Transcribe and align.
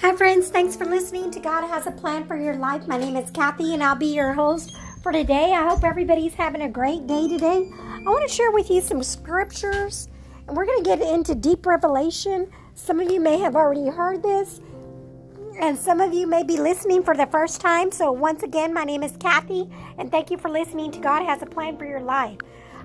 Hi, 0.00 0.14
friends. 0.14 0.48
Thanks 0.48 0.76
for 0.76 0.84
listening 0.84 1.32
to 1.32 1.40
God 1.40 1.68
Has 1.68 1.88
a 1.88 1.90
Plan 1.90 2.24
for 2.24 2.36
Your 2.36 2.54
Life. 2.54 2.86
My 2.86 2.96
name 2.96 3.16
is 3.16 3.32
Kathy, 3.32 3.74
and 3.74 3.82
I'll 3.82 3.96
be 3.96 4.14
your 4.14 4.32
host 4.32 4.76
for 5.02 5.10
today. 5.10 5.52
I 5.52 5.68
hope 5.68 5.82
everybody's 5.82 6.34
having 6.34 6.62
a 6.62 6.68
great 6.68 7.08
day 7.08 7.26
today. 7.26 7.68
I 7.76 8.02
want 8.04 8.28
to 8.28 8.32
share 8.32 8.52
with 8.52 8.70
you 8.70 8.80
some 8.80 9.02
scriptures, 9.02 10.08
and 10.46 10.56
we're 10.56 10.66
going 10.66 10.84
to 10.84 10.88
get 10.88 11.02
into 11.02 11.34
deep 11.34 11.66
revelation. 11.66 12.48
Some 12.76 13.00
of 13.00 13.10
you 13.10 13.18
may 13.18 13.38
have 13.38 13.56
already 13.56 13.88
heard 13.88 14.22
this, 14.22 14.60
and 15.60 15.76
some 15.76 16.00
of 16.00 16.14
you 16.14 16.28
may 16.28 16.44
be 16.44 16.58
listening 16.58 17.02
for 17.02 17.16
the 17.16 17.26
first 17.26 17.60
time. 17.60 17.90
So, 17.90 18.12
once 18.12 18.44
again, 18.44 18.72
my 18.72 18.84
name 18.84 19.02
is 19.02 19.16
Kathy, 19.16 19.68
and 19.98 20.12
thank 20.12 20.30
you 20.30 20.38
for 20.38 20.48
listening 20.48 20.92
to 20.92 21.00
God 21.00 21.26
Has 21.26 21.42
a 21.42 21.46
Plan 21.46 21.76
for 21.76 21.86
Your 21.86 22.02
Life. 22.02 22.38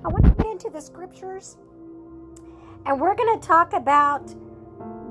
I 0.03 0.07
want 0.07 0.25
to 0.25 0.31
get 0.31 0.47
into 0.47 0.71
the 0.71 0.81
scriptures, 0.81 1.57
and 2.87 2.99
we're 2.99 3.13
going 3.13 3.39
to 3.39 3.47
talk 3.47 3.73
about 3.73 4.33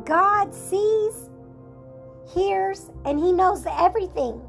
God 0.04 0.52
sees 0.52 1.28
hears, 2.28 2.90
and 3.04 3.18
He 3.18 3.32
knows 3.32 3.66
everything. 3.66 4.40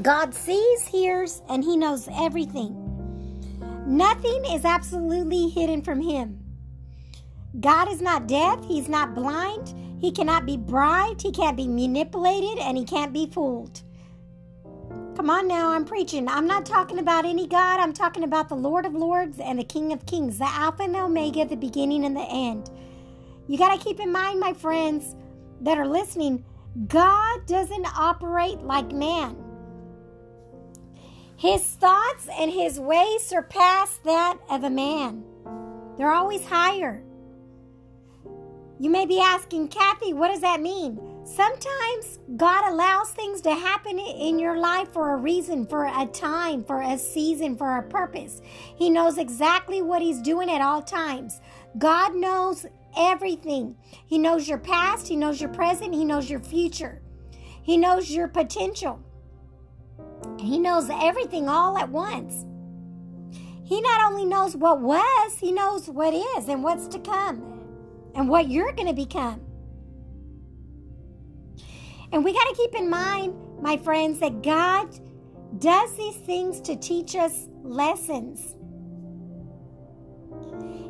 God 0.00 0.34
sees, 0.34 0.86
hears, 0.86 1.42
and 1.48 1.62
He 1.62 1.76
knows 1.76 2.08
everything. 2.12 2.78
Nothing 3.86 4.44
is 4.46 4.64
absolutely 4.64 5.48
hidden 5.48 5.82
from 5.82 6.00
Him. 6.00 6.38
God 7.60 7.90
is 7.92 8.00
not 8.00 8.26
deaf, 8.26 8.64
He's 8.64 8.88
not 8.88 9.14
blind, 9.14 9.74
He 10.00 10.10
cannot 10.10 10.46
be 10.46 10.56
bribed, 10.56 11.22
He 11.22 11.32
can't 11.32 11.56
be 11.56 11.66
manipulated, 11.66 12.58
and 12.58 12.78
He 12.78 12.84
can't 12.84 13.12
be 13.12 13.26
fooled. 13.26 13.82
Come 15.14 15.28
on 15.28 15.46
now, 15.46 15.70
I'm 15.70 15.84
preaching. 15.84 16.26
I'm 16.26 16.46
not 16.46 16.64
talking 16.64 16.98
about 16.98 17.26
any 17.26 17.46
God, 17.46 17.80
I'm 17.80 17.92
talking 17.92 18.24
about 18.24 18.48
the 18.48 18.54
Lord 18.54 18.86
of 18.86 18.94
Lords 18.94 19.38
and 19.38 19.58
the 19.58 19.64
King 19.64 19.92
of 19.92 20.06
Kings, 20.06 20.38
the 20.38 20.48
Alpha 20.48 20.84
and 20.84 20.94
the 20.94 21.02
Omega, 21.02 21.44
the 21.44 21.56
beginning 21.56 22.06
and 22.06 22.16
the 22.16 22.26
end. 22.30 22.70
You 23.46 23.58
got 23.58 23.76
to 23.76 23.84
keep 23.84 24.00
in 24.00 24.10
mind, 24.10 24.40
my 24.40 24.54
friends, 24.54 25.14
that 25.62 25.78
are 25.78 25.86
listening, 25.86 26.44
God 26.88 27.46
doesn't 27.46 27.86
operate 27.98 28.62
like 28.62 28.92
man. 28.92 29.36
His 31.36 31.62
thoughts 31.62 32.28
and 32.38 32.50
his 32.50 32.78
ways 32.78 33.24
surpass 33.24 33.96
that 34.04 34.38
of 34.48 34.64
a 34.64 34.70
man. 34.70 35.24
They're 35.96 36.12
always 36.12 36.44
higher. 36.46 37.02
You 38.78 38.90
may 38.90 39.06
be 39.06 39.20
asking, 39.20 39.68
Kathy, 39.68 40.12
what 40.12 40.28
does 40.28 40.40
that 40.40 40.60
mean? 40.60 41.00
Sometimes 41.24 42.18
God 42.36 42.72
allows 42.72 43.10
things 43.10 43.40
to 43.42 43.54
happen 43.54 43.98
in 43.98 44.40
your 44.40 44.58
life 44.58 44.92
for 44.92 45.12
a 45.12 45.16
reason, 45.16 45.66
for 45.66 45.84
a 45.84 46.06
time, 46.06 46.64
for 46.64 46.80
a 46.80 46.98
season, 46.98 47.56
for 47.56 47.76
a 47.76 47.82
purpose. 47.82 48.40
He 48.76 48.90
knows 48.90 49.18
exactly 49.18 49.82
what 49.82 50.02
He's 50.02 50.20
doing 50.20 50.50
at 50.50 50.60
all 50.60 50.82
times. 50.82 51.40
God 51.78 52.16
knows 52.16 52.66
everything. 52.96 53.76
He 54.06 54.18
knows 54.18 54.48
your 54.48 54.58
past, 54.58 55.08
He 55.08 55.16
knows 55.16 55.40
your 55.40 55.50
present, 55.50 55.94
He 55.94 56.04
knows 56.04 56.30
your 56.30 56.40
future, 56.40 57.00
He 57.62 57.76
knows 57.76 58.10
your 58.10 58.28
potential. 58.28 59.00
He 60.38 60.58
knows 60.58 60.88
everything 60.90 61.48
all 61.48 61.76
at 61.76 61.88
once. 61.88 62.46
He 63.64 63.80
not 63.80 64.10
only 64.10 64.24
knows 64.24 64.56
what 64.56 64.80
was, 64.80 65.38
He 65.38 65.52
knows 65.52 65.88
what 65.88 66.14
is 66.14 66.48
and 66.48 66.62
what's 66.62 66.88
to 66.88 66.98
come 66.98 67.60
and 68.14 68.28
what 68.28 68.48
you're 68.48 68.72
going 68.72 68.88
to 68.88 68.94
become. 68.94 69.40
And 72.12 72.24
we 72.24 72.32
got 72.32 72.44
to 72.44 72.54
keep 72.54 72.74
in 72.74 72.90
mind, 72.90 73.34
my 73.60 73.76
friends, 73.78 74.20
that 74.20 74.42
God 74.42 74.88
does 75.58 75.96
these 75.96 76.16
things 76.16 76.60
to 76.62 76.76
teach 76.76 77.16
us 77.16 77.48
lessons. 77.62 78.54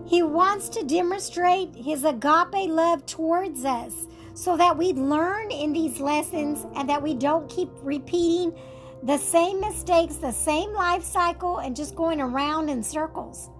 He 0.06 0.22
wants 0.22 0.68
to 0.70 0.84
demonstrate 0.84 1.74
his 1.74 2.04
agape 2.04 2.68
love 2.68 3.06
towards 3.06 3.64
us 3.64 4.06
so 4.34 4.56
that 4.56 4.76
we 4.76 4.92
learn 4.92 5.50
in 5.50 5.72
these 5.72 6.00
lessons 6.00 6.66
and 6.74 6.88
that 6.88 7.02
we 7.02 7.14
don't 7.14 7.48
keep 7.48 7.68
repeating 7.82 8.56
the 9.02 9.18
same 9.18 9.60
mistakes, 9.60 10.16
the 10.16 10.32
same 10.32 10.72
life 10.72 11.02
cycle, 11.02 11.58
and 11.58 11.74
just 11.74 11.94
going 11.94 12.20
around 12.20 12.68
in 12.68 12.82
circles. 12.82 13.50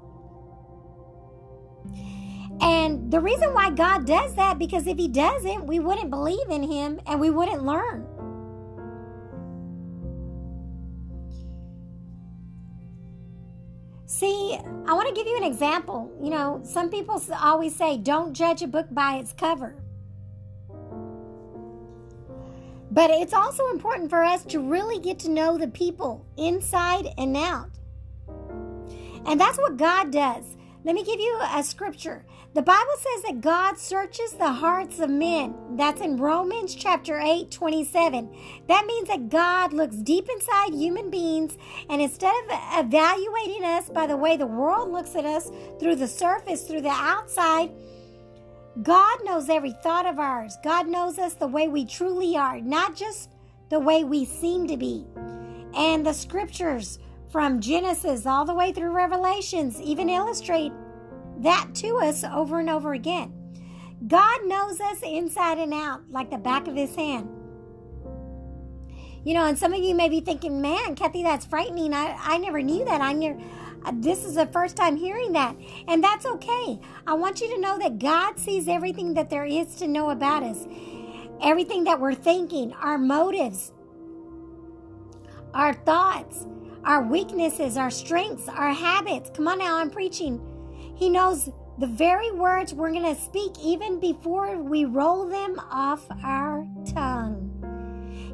And 2.61 3.11
the 3.11 3.21
reason 3.21 3.53
why 3.53 3.71
God 3.71 4.07
does 4.07 4.35
that, 4.37 4.59
because 4.59 4.87
if 4.87 4.97
He 4.97 5.09
doesn't, 5.09 5.67
we 5.67 5.81
wouldn't 5.81 6.11
believe 6.11 6.49
in 6.49 6.63
Him 6.63 7.01
and 7.07 7.21
we 7.21 7.31
wouldn't 7.31 7.65
learn. 7.65 8.07
See, 14.13 14.59
I 14.87 14.93
want 14.93 15.09
to 15.09 15.15
give 15.15 15.27
you 15.27 15.39
an 15.39 15.43
example. 15.43 16.13
You 16.23 16.29
know, 16.29 16.61
some 16.65 16.91
people 16.91 17.21
always 17.41 17.75
say, 17.75 17.97
don't 17.97 18.35
judge 18.35 18.61
a 18.61 18.67
book 18.67 18.89
by 18.91 19.17
its 19.17 19.33
cover. 19.33 19.75
But 22.91 23.09
it's 23.09 23.33
also 23.33 23.71
important 23.71 24.11
for 24.11 24.23
us 24.23 24.45
to 24.45 24.61
really 24.61 24.99
get 24.99 25.19
to 25.21 25.31
know 25.31 25.57
the 25.57 25.69
people 25.69 26.27
inside 26.37 27.09
and 27.17 27.35
out. 27.39 27.71
And 29.25 29.41
that's 29.41 29.57
what 29.57 29.79
God 29.79 30.13
does. 30.13 30.45
Let 30.85 30.95
me 30.95 31.05
give 31.05 31.19
you 31.19 31.41
a 31.51 31.63
scripture. 31.63 32.27
The 32.55 32.61
Bible 32.61 32.93
says 32.99 33.23
that 33.23 33.41
God 33.41 33.79
searches 33.79 34.33
the 34.33 34.53
hearts 34.53 35.01
of 35.01 35.09
men. 35.09 35.55
That's 35.75 36.03
in 36.03 36.19
Romans 36.19 36.75
chapter 36.75 37.19
8, 37.19 37.51
27. 37.51 38.31
That 38.69 38.85
means 38.85 39.09
that 39.09 39.31
God 39.31 39.73
looks 39.73 39.97
deep 39.97 40.29
inside 40.29 40.75
human 40.75 41.09
beings, 41.09 41.57
and 41.89 42.03
instead 42.03 42.35
of 42.45 42.85
evaluating 42.85 43.65
us 43.65 43.89
by 43.89 44.07
the 44.07 44.19
way 44.19 44.37
the 44.37 44.47
world 44.47 44.93
looks 44.93 45.17
at 45.17 45.25
us 45.25 45.51
through 45.81 45.97
the 45.97 46.07
surface, 46.07 46.65
through 46.65 46.83
the 46.83 46.91
outside, 46.91 47.71
God 48.83 49.19
knows 49.25 49.49
every 49.49 49.73
thought 49.83 50.05
of 50.05 50.19
ours. 50.19 50.55
God 50.63 50.89
knows 50.89 51.19
us 51.19 51.33
the 51.33 51.47
way 51.47 51.69
we 51.69 51.87
truly 51.87 52.37
are, 52.37 52.61
not 52.61 52.95
just 52.95 53.31
the 53.71 53.81
way 53.81 54.05
we 54.05 54.27
seem 54.27 54.67
to 54.67 54.77
be. 54.77 55.07
And 55.75 56.05
the 56.05 56.13
scriptures 56.13 56.99
from 57.31 57.63
Genesis 57.63 58.27
all 58.27 58.45
the 58.45 58.55
way 58.55 58.73
through 58.73 58.91
Revelations 58.91 59.81
even 59.81 60.11
illustrate 60.11 60.73
that 61.43 61.75
to 61.77 61.99
us 61.99 62.25
over 62.25 62.61
and 62.61 62.71
over 62.71 62.93
again. 62.93 63.33
God 64.07 64.45
knows 64.47 64.81
us 64.81 65.01
inside 65.03 65.59
and 65.59 65.73
out 65.73 66.03
like 66.11 66.31
the 66.31 66.39
back 66.39 66.67
of 66.67 66.75
his 66.75 66.95
hand. 66.95 67.29
You 69.25 69.35
know, 69.35 69.47
and 69.47 69.57
some 69.57 69.73
of 69.73 69.81
you 69.81 69.95
may 69.95 70.09
be 70.09 70.21
thinking, 70.21 70.61
man, 70.61 70.97
Kathy, 70.97 71.23
that's 71.23 71.47
frightening. 71.47 71.95
I, 71.95 72.19
I 72.21 72.39
never 72.39 72.61
knew 72.61 72.85
that. 72.85 73.01
I'm 73.01 73.21
never, 73.21 73.41
uh, 73.85 73.93
this 73.95 74.25
is 74.25 74.35
the 74.35 74.47
first 74.47 74.77
time 74.77 74.97
hearing 74.97 75.33
that. 75.33 75.57
And 75.87 76.03
that's 76.03 76.27
okay. 76.27 76.81
I 77.07 77.15
want 77.15 77.41
you 77.41 77.49
to 77.55 77.61
know 77.61 77.79
that 77.79 78.01
God 78.01 78.39
sees 78.39 78.67
everything 78.67 79.15
that 79.15 79.31
there 79.31 79.45
is 79.45 79.77
to 79.77 79.87
know 79.87 80.11
about 80.11 80.43
us, 80.43 80.67
everything 81.41 81.85
that 81.85 82.01
we're 82.01 82.15
thinking, 82.15 82.73
our 82.73 82.99
motives, 82.99 83.73
our 85.55 85.73
thoughts, 85.73 86.47
our 86.85 87.05
weaknesses, 87.05 87.77
our 87.77 87.91
strengths, 87.91 88.49
our 88.49 88.73
habits. 88.73 89.31
Come 89.33 89.47
on 89.47 89.59
now, 89.59 89.79
I'm 89.79 89.91
preaching. 89.91 90.41
He 90.95 91.09
knows 91.09 91.51
the 91.79 91.87
very 91.87 92.31
words 92.31 92.75
we're 92.75 92.93
going 92.93 93.15
to 93.15 93.21
speak 93.21 93.53
even 93.61 93.99
before 93.99 94.59
we 94.59 94.85
roll 94.85 95.27
them 95.27 95.61
off 95.71 96.05
our 96.23 96.67
tongue. 96.87 97.49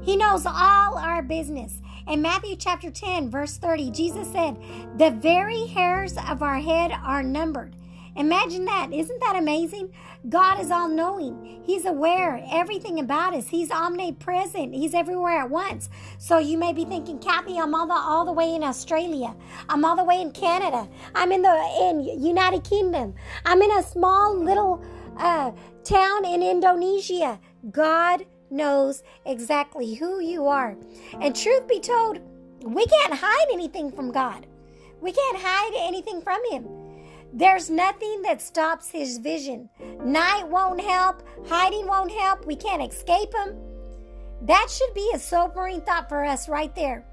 He 0.03 0.17
knows 0.17 0.47
all 0.47 0.99
our 0.99 1.23
business. 1.23 1.81
In 2.07 2.23
Matthew 2.23 2.57
chapter 2.57 2.91
10, 2.91 3.31
verse 3.31 3.59
30, 3.59 3.91
Jesus 3.91 4.31
said, 4.33 4.57
The 4.97 5.11
very 5.11 5.67
hairs 5.67 6.17
of 6.29 6.43
our 6.43 6.59
head 6.59 6.93
are 6.93 7.23
numbered. 7.23 7.77
Imagine 8.19 8.65
that. 8.65 8.93
Isn't 8.93 9.21
that 9.21 9.37
amazing? 9.37 9.93
God 10.29 10.61
is 10.61 10.73
all 10.73 10.89
knowing. 10.89 11.63
He's 11.65 11.87
aware 11.87 12.45
everything 12.51 12.99
about 12.99 13.33
us. 13.33 13.47
He's 13.47 13.71
omnipresent. 13.71 14.75
He's 14.75 14.93
everywhere 14.93 15.43
at 15.43 15.51
once. 15.51 15.89
So 16.19 16.39
you 16.39 16.59
may 16.59 16.73
be 16.73 16.85
thinking, 16.85 17.21
Kathy, 17.21 17.59
I'm 17.59 17.77
all 17.77 17.87
the 17.87 17.95
all 17.95 18.25
the 18.25 18.33
way 18.33 18.57
in 18.57 18.65
Australia. 18.65 19.37
I'm 19.69 19.85
all 19.85 19.95
the 19.95 20.03
way 20.03 20.21
in 20.21 20.33
Canada. 20.33 20.89
I'm 21.15 21.31
in 21.31 21.43
the 21.43 21.77
in 21.81 22.01
United 22.21 22.65
Kingdom. 22.65 23.15
I'm 23.47 23.63
in 23.63 23.71
a 23.71 23.83
small 23.85 24.37
little 24.37 24.85
uh, 25.17 25.53
town 25.85 26.25
in 26.25 26.43
Indonesia. 26.43 27.39
God 27.71 28.27
knows 28.51 29.05
exactly 29.27 29.95
who 29.95 30.21
you 30.21 30.49
are. 30.49 30.77
And 31.21 31.37
truth 31.37 31.69
be 31.69 31.79
told, 31.79 32.19
we 32.65 32.85
can't 32.87 33.15
hide 33.15 33.47
anything 33.53 33.93
from 33.93 34.11
God. 34.11 34.47
We 35.01 35.13
can't 35.13 35.39
hide 35.41 35.75
anything 35.77 36.21
from 36.21 36.41
Him. 36.51 36.78
There's 37.39 37.71
nothing 37.71 38.23
that 38.23 38.43
stops 38.43 38.91
his 38.91 39.19
vision. 39.19 39.69
Night 40.03 40.49
won't 40.49 40.81
help, 40.81 41.23
hiding 41.47 41.87
won't 41.87 42.11
help, 42.11 42.45
we 42.45 42.57
can't 42.57 42.83
escape 42.83 43.33
him. 43.33 43.57
That 44.43 44.67
should 44.69 44.93
be 44.93 45.09
a 45.15 45.21
sobering 45.21 45.83
thought 45.83 46.09
for 46.09 46.25
us 46.25 46.49
right 46.49 46.75
there. 46.75 47.05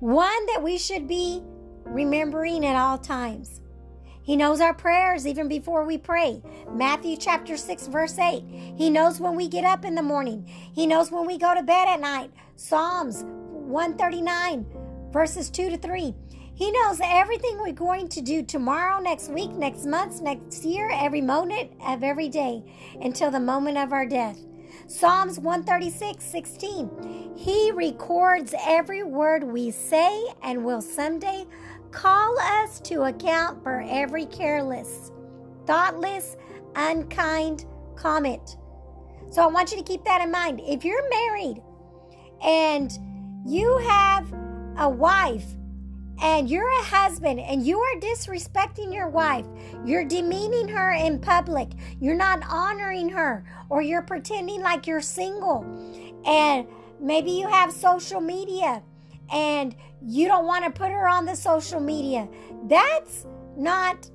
One 0.00 0.46
that 0.46 0.62
we 0.62 0.78
should 0.78 1.06
be 1.06 1.42
remembering 1.84 2.64
at 2.64 2.74
all 2.74 2.96
times. 2.96 3.60
He 4.22 4.34
knows 4.34 4.62
our 4.62 4.72
prayers 4.72 5.26
even 5.26 5.46
before 5.46 5.84
we 5.84 5.98
pray. 5.98 6.42
Matthew 6.72 7.18
chapter 7.18 7.58
6, 7.58 7.86
verse 7.88 8.18
8. 8.18 8.42
He 8.78 8.88
knows 8.88 9.20
when 9.20 9.36
we 9.36 9.46
get 9.46 9.66
up 9.66 9.84
in 9.84 9.94
the 9.94 10.02
morning. 10.02 10.46
He 10.46 10.86
knows 10.86 11.10
when 11.10 11.26
we 11.26 11.36
go 11.36 11.54
to 11.54 11.62
bed 11.62 11.86
at 11.86 12.00
night. 12.00 12.30
Psalms 12.56 13.24
139, 13.26 14.64
verses 15.12 15.50
2 15.50 15.68
to 15.68 15.76
3. 15.76 16.14
He 16.56 16.70
knows 16.70 17.00
everything 17.04 17.58
we're 17.58 17.72
going 17.72 18.08
to 18.08 18.22
do 18.22 18.42
tomorrow, 18.42 18.98
next 18.98 19.28
week, 19.28 19.50
next 19.50 19.84
month, 19.84 20.22
next 20.22 20.64
year, 20.64 20.90
every 20.90 21.20
moment 21.20 21.72
of 21.86 22.02
every 22.02 22.30
day 22.30 22.64
until 23.02 23.30
the 23.30 23.38
moment 23.38 23.76
of 23.76 23.92
our 23.92 24.06
death. 24.06 24.38
Psalms 24.86 25.38
136 25.38 26.24
16. 26.24 27.34
He 27.36 27.72
records 27.72 28.54
every 28.64 29.02
word 29.02 29.44
we 29.44 29.70
say 29.70 30.24
and 30.42 30.64
will 30.64 30.80
someday 30.80 31.44
call 31.90 32.38
us 32.40 32.80
to 32.80 33.02
account 33.02 33.62
for 33.62 33.84
every 33.86 34.24
careless, 34.24 35.12
thoughtless, 35.66 36.38
unkind 36.74 37.66
comment. 37.96 38.56
So 39.30 39.42
I 39.42 39.46
want 39.48 39.72
you 39.72 39.76
to 39.76 39.84
keep 39.84 40.04
that 40.04 40.22
in 40.22 40.30
mind. 40.30 40.62
If 40.64 40.86
you're 40.86 41.06
married 41.10 41.62
and 42.42 42.90
you 43.44 43.76
have 43.76 44.32
a 44.78 44.88
wife 44.88 45.44
and 46.20 46.48
you're 46.48 46.68
a 46.68 46.84
husband 46.84 47.40
and 47.40 47.66
you 47.66 47.78
are 47.78 48.00
disrespecting 48.00 48.92
your 48.92 49.08
wife, 49.08 49.46
you're 49.84 50.04
demeaning 50.04 50.68
her 50.68 50.92
in 50.92 51.18
public, 51.18 51.70
you're 52.00 52.14
not 52.14 52.42
honoring 52.48 53.08
her, 53.08 53.44
or 53.68 53.82
you're 53.82 54.02
pretending 54.02 54.62
like 54.62 54.86
you're 54.86 55.00
single, 55.00 55.64
and 56.24 56.66
maybe 57.00 57.30
you 57.30 57.48
have 57.48 57.72
social 57.72 58.20
media 58.20 58.82
and 59.30 59.74
you 60.02 60.28
don't 60.28 60.46
want 60.46 60.64
to 60.64 60.70
put 60.70 60.92
her 60.92 61.08
on 61.08 61.24
the 61.24 61.34
social 61.34 61.80
media, 61.80 62.28
that's 62.64 63.26
not 63.56 64.08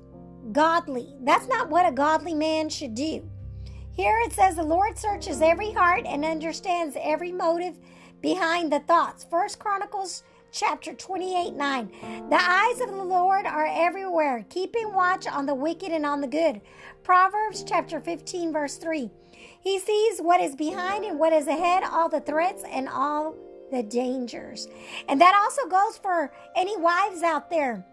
godly. 0.52 1.14
That's 1.20 1.46
not 1.46 1.70
what 1.70 1.86
a 1.86 1.92
godly 1.92 2.34
man 2.34 2.68
should 2.68 2.94
do. 2.94 3.28
Here 3.92 4.18
it 4.24 4.32
says 4.32 4.56
the 4.56 4.62
Lord 4.62 4.98
searches 4.98 5.42
every 5.42 5.70
heart 5.70 6.04
and 6.06 6.24
understands 6.24 6.96
every 7.00 7.30
motive 7.30 7.78
behind 8.22 8.72
the 8.72 8.80
thoughts. 8.80 9.26
First 9.28 9.58
Chronicles 9.58 10.22
chapter 10.52 10.92
28 10.92 11.54
9. 11.54 11.92
The 12.30 12.40
eyes 12.40 12.80
of 12.80 12.90
the 12.90 13.02
Lord 13.02 13.46
are 13.46 13.66
everywhere, 13.66 14.44
keeping 14.48 14.92
watch 14.92 15.26
on 15.26 15.46
the 15.46 15.54
wicked 15.54 15.90
and 15.90 16.06
on 16.06 16.20
the 16.20 16.26
good. 16.26 16.60
Proverbs 17.02 17.64
chapter 17.66 17.98
15, 17.98 18.52
verse 18.52 18.76
3. 18.76 19.10
He 19.60 19.78
sees 19.78 20.20
what 20.20 20.40
is 20.40 20.54
behind 20.54 21.04
and 21.04 21.18
what 21.18 21.32
is 21.32 21.48
ahead, 21.48 21.82
all 21.82 22.08
the 22.08 22.20
threats 22.20 22.62
and 22.70 22.88
all 22.88 23.34
the 23.72 23.82
dangers. 23.82 24.68
And 25.08 25.20
that 25.20 25.34
also 25.34 25.66
goes 25.66 25.98
for 25.98 26.32
any 26.54 26.76
wives 26.76 27.22
out 27.22 27.50
there 27.50 27.84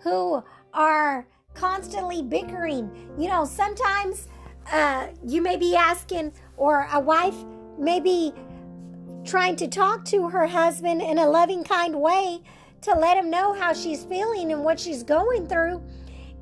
who 0.00 0.42
are 0.72 1.26
constantly 1.54 2.22
bickering. 2.22 2.90
You 3.18 3.28
know, 3.28 3.44
sometimes 3.44 4.28
uh, 4.72 5.08
you 5.24 5.42
may 5.42 5.56
be 5.56 5.76
asking, 5.76 6.32
or 6.56 6.88
a 6.92 7.00
wife 7.00 7.36
may 7.78 8.00
be 8.00 8.32
trying 9.24 9.56
to 9.56 9.68
talk 9.68 10.04
to 10.06 10.28
her 10.28 10.46
husband 10.46 11.02
in 11.02 11.18
a 11.18 11.28
loving, 11.28 11.64
kind 11.64 12.00
way 12.00 12.40
to 12.82 12.92
let 12.92 13.16
him 13.16 13.30
know 13.30 13.52
how 13.52 13.72
she's 13.72 14.04
feeling 14.04 14.52
and 14.52 14.64
what 14.64 14.78
she's 14.78 15.02
going 15.02 15.46
through. 15.48 15.82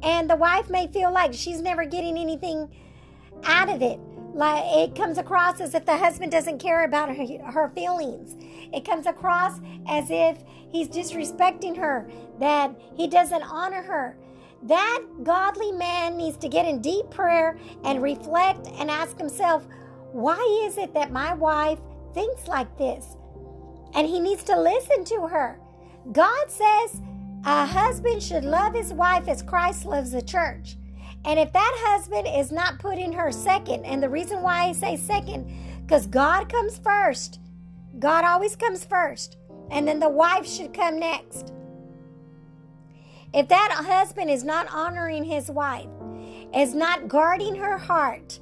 And 0.02 0.28
the 0.28 0.36
wife 0.36 0.68
may 0.68 0.86
feel 0.88 1.12
like 1.12 1.32
she's 1.32 1.60
never 1.60 1.84
getting 1.84 2.18
anything 2.18 2.70
out 3.44 3.70
of 3.70 3.80
it. 3.80 3.98
Like 4.34 4.64
it 4.66 4.96
comes 4.96 5.16
across 5.16 5.60
as 5.60 5.74
if 5.74 5.86
the 5.86 5.96
husband 5.96 6.32
doesn't 6.32 6.58
care 6.58 6.84
about 6.84 7.08
her, 7.14 7.24
her 7.50 7.70
feelings. 7.74 8.36
It 8.72 8.84
comes 8.84 9.06
across 9.06 9.60
as 9.88 10.10
if 10.10 10.42
he's 10.70 10.88
disrespecting 10.88 11.76
her, 11.76 12.10
that 12.40 12.74
he 12.96 13.06
doesn't 13.06 13.42
honor 13.42 13.82
her. 13.82 14.18
That 14.64 15.04
godly 15.22 15.72
man 15.72 16.16
needs 16.16 16.36
to 16.38 16.48
get 16.48 16.66
in 16.66 16.80
deep 16.80 17.10
prayer 17.10 17.58
and 17.84 18.02
reflect 18.02 18.66
and 18.78 18.90
ask 18.90 19.16
himself, 19.18 19.66
why 20.10 20.64
is 20.66 20.78
it 20.78 20.94
that 20.94 21.12
my 21.12 21.34
wife 21.34 21.78
thinks 22.14 22.48
like 22.48 22.78
this? 22.78 23.16
And 23.94 24.06
he 24.06 24.20
needs 24.20 24.42
to 24.44 24.58
listen 24.58 25.04
to 25.04 25.26
her. 25.28 25.60
God 26.12 26.50
says 26.50 27.00
a 27.44 27.66
husband 27.66 28.22
should 28.22 28.44
love 28.44 28.74
his 28.74 28.92
wife 28.92 29.28
as 29.28 29.42
Christ 29.42 29.84
loves 29.84 30.12
the 30.12 30.22
church. 30.22 30.76
And 31.24 31.38
if 31.38 31.52
that 31.52 31.74
husband 31.78 32.26
is 32.28 32.52
not 32.52 32.78
putting 32.78 33.12
her 33.12 33.32
second, 33.32 33.84
and 33.84 34.02
the 34.02 34.08
reason 34.08 34.42
why 34.42 34.64
I 34.64 34.72
say 34.72 34.96
second, 34.96 35.50
because 35.82 36.06
God 36.06 36.48
comes 36.48 36.78
first, 36.78 37.40
God 37.98 38.24
always 38.24 38.56
comes 38.56 38.84
first, 38.84 39.36
and 39.70 39.86
then 39.86 40.00
the 40.00 40.08
wife 40.08 40.46
should 40.46 40.74
come 40.74 40.98
next. 40.98 41.52
If 43.32 43.48
that 43.48 43.72
husband 43.72 44.30
is 44.30 44.44
not 44.44 44.72
honoring 44.72 45.24
his 45.24 45.50
wife, 45.50 45.88
is 46.54 46.74
not 46.74 47.08
guarding 47.08 47.56
her 47.56 47.78
heart, 47.78 48.38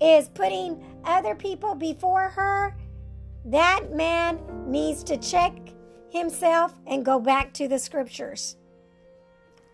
is 0.00 0.28
putting 0.28 0.82
other 1.04 1.34
people 1.34 1.74
before 1.74 2.30
her, 2.30 2.76
that 3.44 3.92
man 3.92 4.40
needs 4.66 5.02
to 5.04 5.16
check 5.16 5.52
himself 6.10 6.72
and 6.86 7.04
go 7.04 7.18
back 7.18 7.52
to 7.54 7.68
the 7.68 7.78
scriptures 7.78 8.56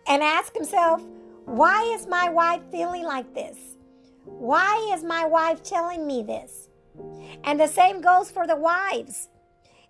and 0.07 0.21
ask 0.23 0.53
himself, 0.53 1.03
why 1.45 1.83
is 1.95 2.07
my 2.07 2.29
wife 2.29 2.61
feeling 2.71 3.03
like 3.03 3.33
this? 3.33 3.57
Why 4.25 4.91
is 4.93 5.03
my 5.03 5.25
wife 5.25 5.63
telling 5.63 6.05
me 6.05 6.23
this? 6.23 6.69
And 7.43 7.59
the 7.59 7.67
same 7.67 8.01
goes 8.01 8.29
for 8.29 8.45
the 8.45 8.55
wives. 8.55 9.29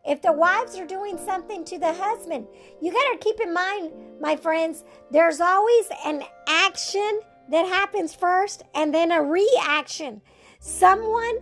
If 0.05 0.21
the 0.21 0.31
wives 0.31 0.77
are 0.77 0.85
doing 0.85 1.17
something 1.17 1.63
to 1.65 1.77
the 1.77 1.93
husband, 1.93 2.47
you 2.81 2.91
got 2.91 3.11
to 3.11 3.17
keep 3.19 3.39
in 3.39 3.53
mind, 3.53 3.91
my 4.19 4.35
friends, 4.35 4.83
there's 5.11 5.39
always 5.39 5.85
an 6.05 6.23
action 6.47 7.19
that 7.49 7.67
happens 7.67 8.15
first 8.15 8.63
and 8.73 8.93
then 8.93 9.11
a 9.11 9.21
reaction. 9.21 10.21
Someone 10.59 11.37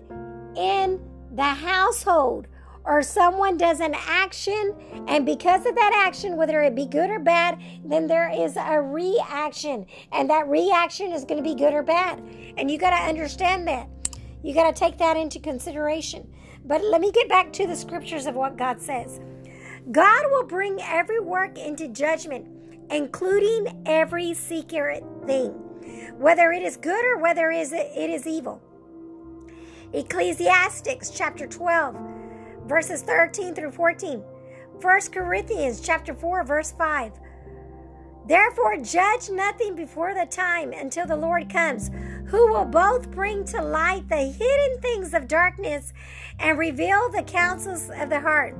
in 0.57 0.99
the 1.31 1.43
household 1.43 2.47
or 2.85 3.03
someone 3.03 3.57
does 3.57 3.81
an 3.81 3.93
action, 3.93 4.73
and 5.07 5.25
because 5.25 5.65
of 5.65 5.75
that 5.75 6.03
action, 6.07 6.35
whether 6.35 6.61
it 6.61 6.75
be 6.75 6.85
good 6.85 7.09
or 7.09 7.19
bad, 7.19 7.61
then 7.83 8.07
there 8.07 8.31
is 8.33 8.55
a 8.57 8.81
reaction, 8.81 9.85
and 10.11 10.29
that 10.29 10.47
reaction 10.47 11.11
is 11.11 11.25
going 11.25 11.43
to 11.43 11.47
be 11.47 11.55
good 11.55 11.73
or 11.73 11.83
bad. 11.83 12.19
And 12.57 12.71
you 12.71 12.79
got 12.79 12.91
to 12.91 13.07
understand 13.07 13.67
that. 13.67 13.87
You 14.41 14.53
got 14.53 14.73
to 14.73 14.79
take 14.79 14.97
that 14.97 15.17
into 15.17 15.39
consideration. 15.39 16.33
But 16.65 16.83
let 16.83 17.01
me 17.01 17.11
get 17.11 17.29
back 17.29 17.51
to 17.53 17.67
the 17.67 17.75
scriptures 17.75 18.25
of 18.25 18.35
what 18.35 18.57
God 18.57 18.81
says. 18.81 19.19
God 19.91 20.23
will 20.31 20.45
bring 20.45 20.79
every 20.81 21.19
work 21.19 21.57
into 21.57 21.89
judgment, 21.89 22.47
including 22.89 23.83
every 23.85 24.33
secret 24.33 25.03
thing, 25.25 25.51
whether 26.17 26.51
it 26.51 26.63
is 26.63 26.77
good 26.77 27.05
or 27.05 27.17
whether 27.17 27.51
it 27.51 27.71
is 28.09 28.25
evil. 28.25 28.61
Ecclesiastics 29.91 31.09
chapter 31.09 31.47
12, 31.47 31.95
verses 32.67 33.01
13 33.01 33.55
through 33.55 33.71
14. 33.71 34.23
1 34.79 35.01
Corinthians 35.11 35.81
chapter 35.81 36.13
4, 36.13 36.43
verse 36.43 36.71
5. 36.71 37.13
Therefore, 38.27 38.77
judge 38.77 39.31
nothing 39.31 39.73
before 39.73 40.13
the 40.13 40.27
time 40.27 40.73
until 40.73 41.07
the 41.07 41.15
Lord 41.15 41.51
comes, 41.51 41.89
who 42.27 42.51
will 42.51 42.65
both 42.65 43.09
bring 43.09 43.43
to 43.45 43.63
light 43.63 44.07
the 44.07 44.17
hidden 44.17 44.79
things 44.79 45.15
of 45.15 45.27
darkness 45.27 45.91
and 46.37 46.59
reveal 46.59 47.09
the 47.09 47.23
counsels 47.23 47.89
of 47.89 48.11
the 48.11 48.19
heart. 48.19 48.55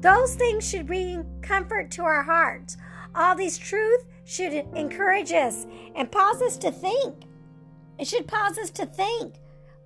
Those 0.00 0.34
things 0.34 0.68
should 0.68 0.86
bring 0.86 1.24
comfort 1.40 1.90
to 1.92 2.02
our 2.02 2.22
hearts. 2.22 2.76
All 3.14 3.34
these 3.34 3.56
truth 3.56 4.04
should 4.26 4.52
encourage 4.52 5.32
us 5.32 5.66
and 5.94 6.12
pause 6.12 6.42
us 6.42 6.58
to 6.58 6.70
think. 6.70 7.24
It 7.98 8.06
should 8.06 8.28
pause 8.28 8.58
us 8.58 8.68
to 8.72 8.84
think. 8.84 9.36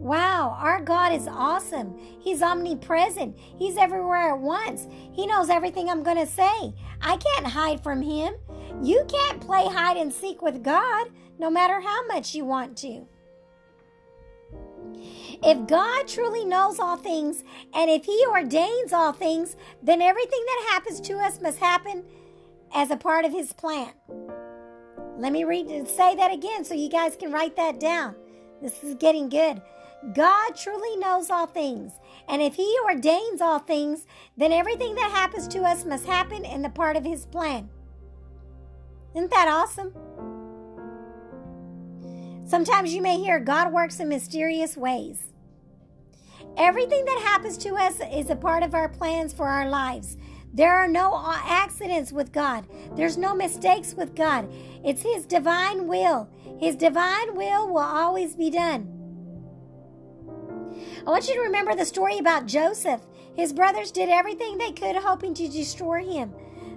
Wow, 0.00 0.57
our 0.59 0.80
God 0.80 1.12
is 1.12 1.28
awesome. 1.28 1.95
He's 2.21 2.40
omnipresent. 2.40 3.38
He's 3.38 3.76
everywhere 3.76 4.30
at 4.30 4.40
once. 4.40 4.88
He 5.12 5.26
knows 5.26 5.50
everything 5.50 5.90
I'm 5.90 6.02
going 6.02 6.16
to 6.16 6.26
say. 6.26 6.73
I 7.02 7.19
can't 7.19 7.47
hide 7.47 7.83
from 7.83 8.00
Him. 8.00 8.33
You 8.83 9.04
can't 9.11 9.42
play 9.42 9.66
hide 9.66 9.99
and 9.99 10.11
seek 10.11 10.40
with 10.40 10.64
God, 10.64 11.09
no 11.38 11.50
matter 11.50 11.83
how 11.83 12.07
much 12.07 12.35
you 12.35 12.47
want 12.47 12.78
to. 12.78 13.07
If 15.42 15.66
God 15.66 16.09
truly 16.09 16.47
knows 16.47 16.78
all 16.78 16.97
things 16.97 17.45
and 17.75 17.90
if 17.90 18.07
He 18.07 18.25
ordains 18.26 18.95
all 18.95 19.12
things, 19.12 19.54
then 19.83 20.00
everything 20.00 20.42
that 20.47 20.69
happens 20.71 21.02
to 21.02 21.19
us 21.19 21.42
must 21.42 21.59
happen 21.59 22.04
as 22.75 22.90
a 22.90 22.97
part 22.97 23.26
of 23.26 23.33
His 23.33 23.52
plan. 23.52 23.92
Let 25.19 25.33
me 25.33 25.45
read 25.45 25.66
and 25.66 25.87
say 25.87 26.14
that 26.14 26.33
again 26.33 26.64
so 26.64 26.73
you 26.73 26.88
guys 26.88 27.16
can 27.16 27.30
write 27.33 27.57
that 27.57 27.78
down. 27.78 28.14
This 28.62 28.83
is 28.83 28.95
getting 28.95 29.28
good. 29.28 29.61
God 30.14 30.57
truly 30.57 30.97
knows 30.97 31.30
all 31.30 31.47
things. 31.47 31.92
And 32.28 32.40
if 32.40 32.54
He 32.54 32.76
ordains 32.85 33.40
all 33.40 33.59
things, 33.59 34.07
then 34.37 34.52
everything 34.52 34.95
that 34.95 35.11
happens 35.11 35.47
to 35.49 35.61
us 35.61 35.85
must 35.85 36.07
happen 36.07 36.45
in 36.45 36.62
the 36.62 36.71
part 36.71 36.97
of 36.97 37.04
His 37.04 37.26
plan. 37.26 37.69
Isn't 39.14 39.30
that 39.30 39.49
awesome? 39.49 39.92
Sometimes 42.47 42.95
you 42.95 43.02
may 43.02 43.19
hear 43.19 43.38
God 43.38 43.73
works 43.73 44.00
in 44.00 44.09
mysterious 44.09 44.76
ways. 44.76 45.33
Everything 46.57 47.04
that 47.04 47.21
happens 47.23 47.57
to 47.59 47.75
us 47.75 48.00
is 48.12 48.30
a 48.30 48.37
part 48.37 48.62
of 48.62 48.75
our 48.75 48.88
plans 48.88 49.33
for 49.33 49.47
our 49.47 49.69
lives. 49.69 50.16
There 50.52 50.75
are 50.75 50.88
no 50.88 51.23
accidents 51.45 52.11
with 52.11 52.33
God. 52.33 52.66
There's 52.97 53.16
no 53.16 53.35
mistakes 53.35 53.95
with 53.95 54.16
God. 54.16 54.52
It's 54.85 55.02
His 55.02 55.26
divine 55.26 55.87
will. 55.87 56.28
His 56.59 56.75
divine 56.75 57.37
will 57.37 57.69
will 57.69 57.78
always 57.78 58.35
be 58.35 58.50
done. 58.50 59.00
I 61.07 61.11
want 61.11 61.28
you 61.28 61.35
to 61.35 61.40
remember 61.40 61.75
the 61.75 61.87
story 61.87 62.19
about 62.19 62.47
Joseph. 62.47 63.00
His 63.35 63.54
brothers 63.54 63.90
did 63.90 64.11
everything 64.11 64.59
they 64.59 64.73
could, 64.73 64.97
hoping 64.97 65.33
to 65.35 65.49
destroy 65.49 66.04
him. 66.04 66.33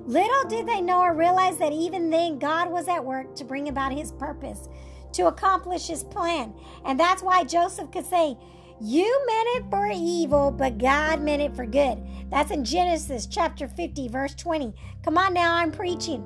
Little 0.06 0.48
did 0.48 0.66
they 0.66 0.80
know 0.80 1.02
or 1.02 1.14
realize 1.14 1.58
that 1.58 1.74
even 1.74 2.10
then 2.10 2.40
God 2.40 2.72
was 2.72 2.88
at 2.88 3.04
work 3.04 3.36
to 3.36 3.44
bring 3.44 3.68
about 3.68 3.92
his 3.92 4.14
purpose, 4.14 4.70
to 5.14 5.28
accomplish 5.28 5.88
his 5.88 6.06
plan. 6.06 6.54
And 6.86 6.98
that's 6.98 7.22
why 7.22 7.44
Joseph 7.44 7.92
could 7.92 8.06
say, 8.06 8.38
You 8.80 9.26
meant 9.26 9.48
it 9.58 9.70
for 9.70 9.90
evil, 9.92 10.52
but 10.52 10.78
God 10.78 11.22
meant 11.22 11.42
it 11.42 11.56
for 11.56 11.66
good. 11.66 12.02
That's 12.30 12.52
in 12.52 12.64
Genesis 12.64 13.28
chapter 13.28 13.68
50, 13.68 14.08
verse 14.08 14.36
20. 14.36 14.74
Come 15.04 15.18
on 15.18 15.34
now, 15.34 15.54
I'm 15.54 15.72
preaching. 15.72 16.26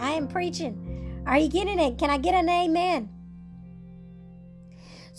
I 0.00 0.10
am 0.10 0.26
preaching. 0.26 1.22
Are 1.24 1.38
you 1.38 1.48
getting 1.48 1.78
it? 1.78 1.98
Can 1.98 2.10
I 2.10 2.18
get 2.18 2.34
an 2.34 2.48
amen? 2.48 3.10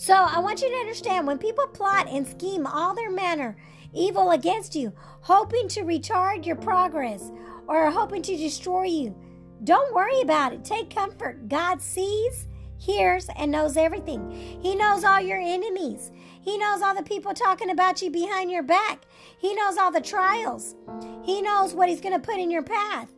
So 0.00 0.14
I 0.14 0.38
want 0.38 0.62
you 0.62 0.70
to 0.70 0.76
understand 0.76 1.26
when 1.26 1.36
people 1.36 1.66
plot 1.66 2.08
and 2.08 2.26
scheme 2.26 2.66
all 2.66 2.94
their 2.94 3.10
manner 3.10 3.54
evil 3.92 4.30
against 4.30 4.74
you, 4.74 4.94
hoping 5.20 5.68
to 5.68 5.82
retard 5.82 6.46
your 6.46 6.56
progress 6.56 7.30
or 7.66 7.90
hoping 7.90 8.22
to 8.22 8.34
destroy 8.34 8.84
you, 8.84 9.14
don't 9.62 9.94
worry 9.94 10.22
about 10.22 10.54
it. 10.54 10.64
Take 10.64 10.88
comfort. 10.88 11.50
God 11.50 11.82
sees, 11.82 12.46
hears, 12.78 13.28
and 13.36 13.52
knows 13.52 13.76
everything. 13.76 14.30
He 14.62 14.74
knows 14.74 15.04
all 15.04 15.20
your 15.20 15.38
enemies. 15.38 16.10
He 16.40 16.56
knows 16.56 16.80
all 16.80 16.94
the 16.94 17.02
people 17.02 17.34
talking 17.34 17.68
about 17.68 18.00
you 18.00 18.10
behind 18.10 18.50
your 18.50 18.62
back. 18.62 19.04
He 19.36 19.54
knows 19.54 19.76
all 19.76 19.90
the 19.90 20.00
trials. 20.00 20.76
He 21.22 21.42
knows 21.42 21.74
what 21.74 21.90
He's 21.90 22.00
going 22.00 22.18
to 22.18 22.26
put 22.26 22.38
in 22.38 22.50
your 22.50 22.62
path. 22.62 23.10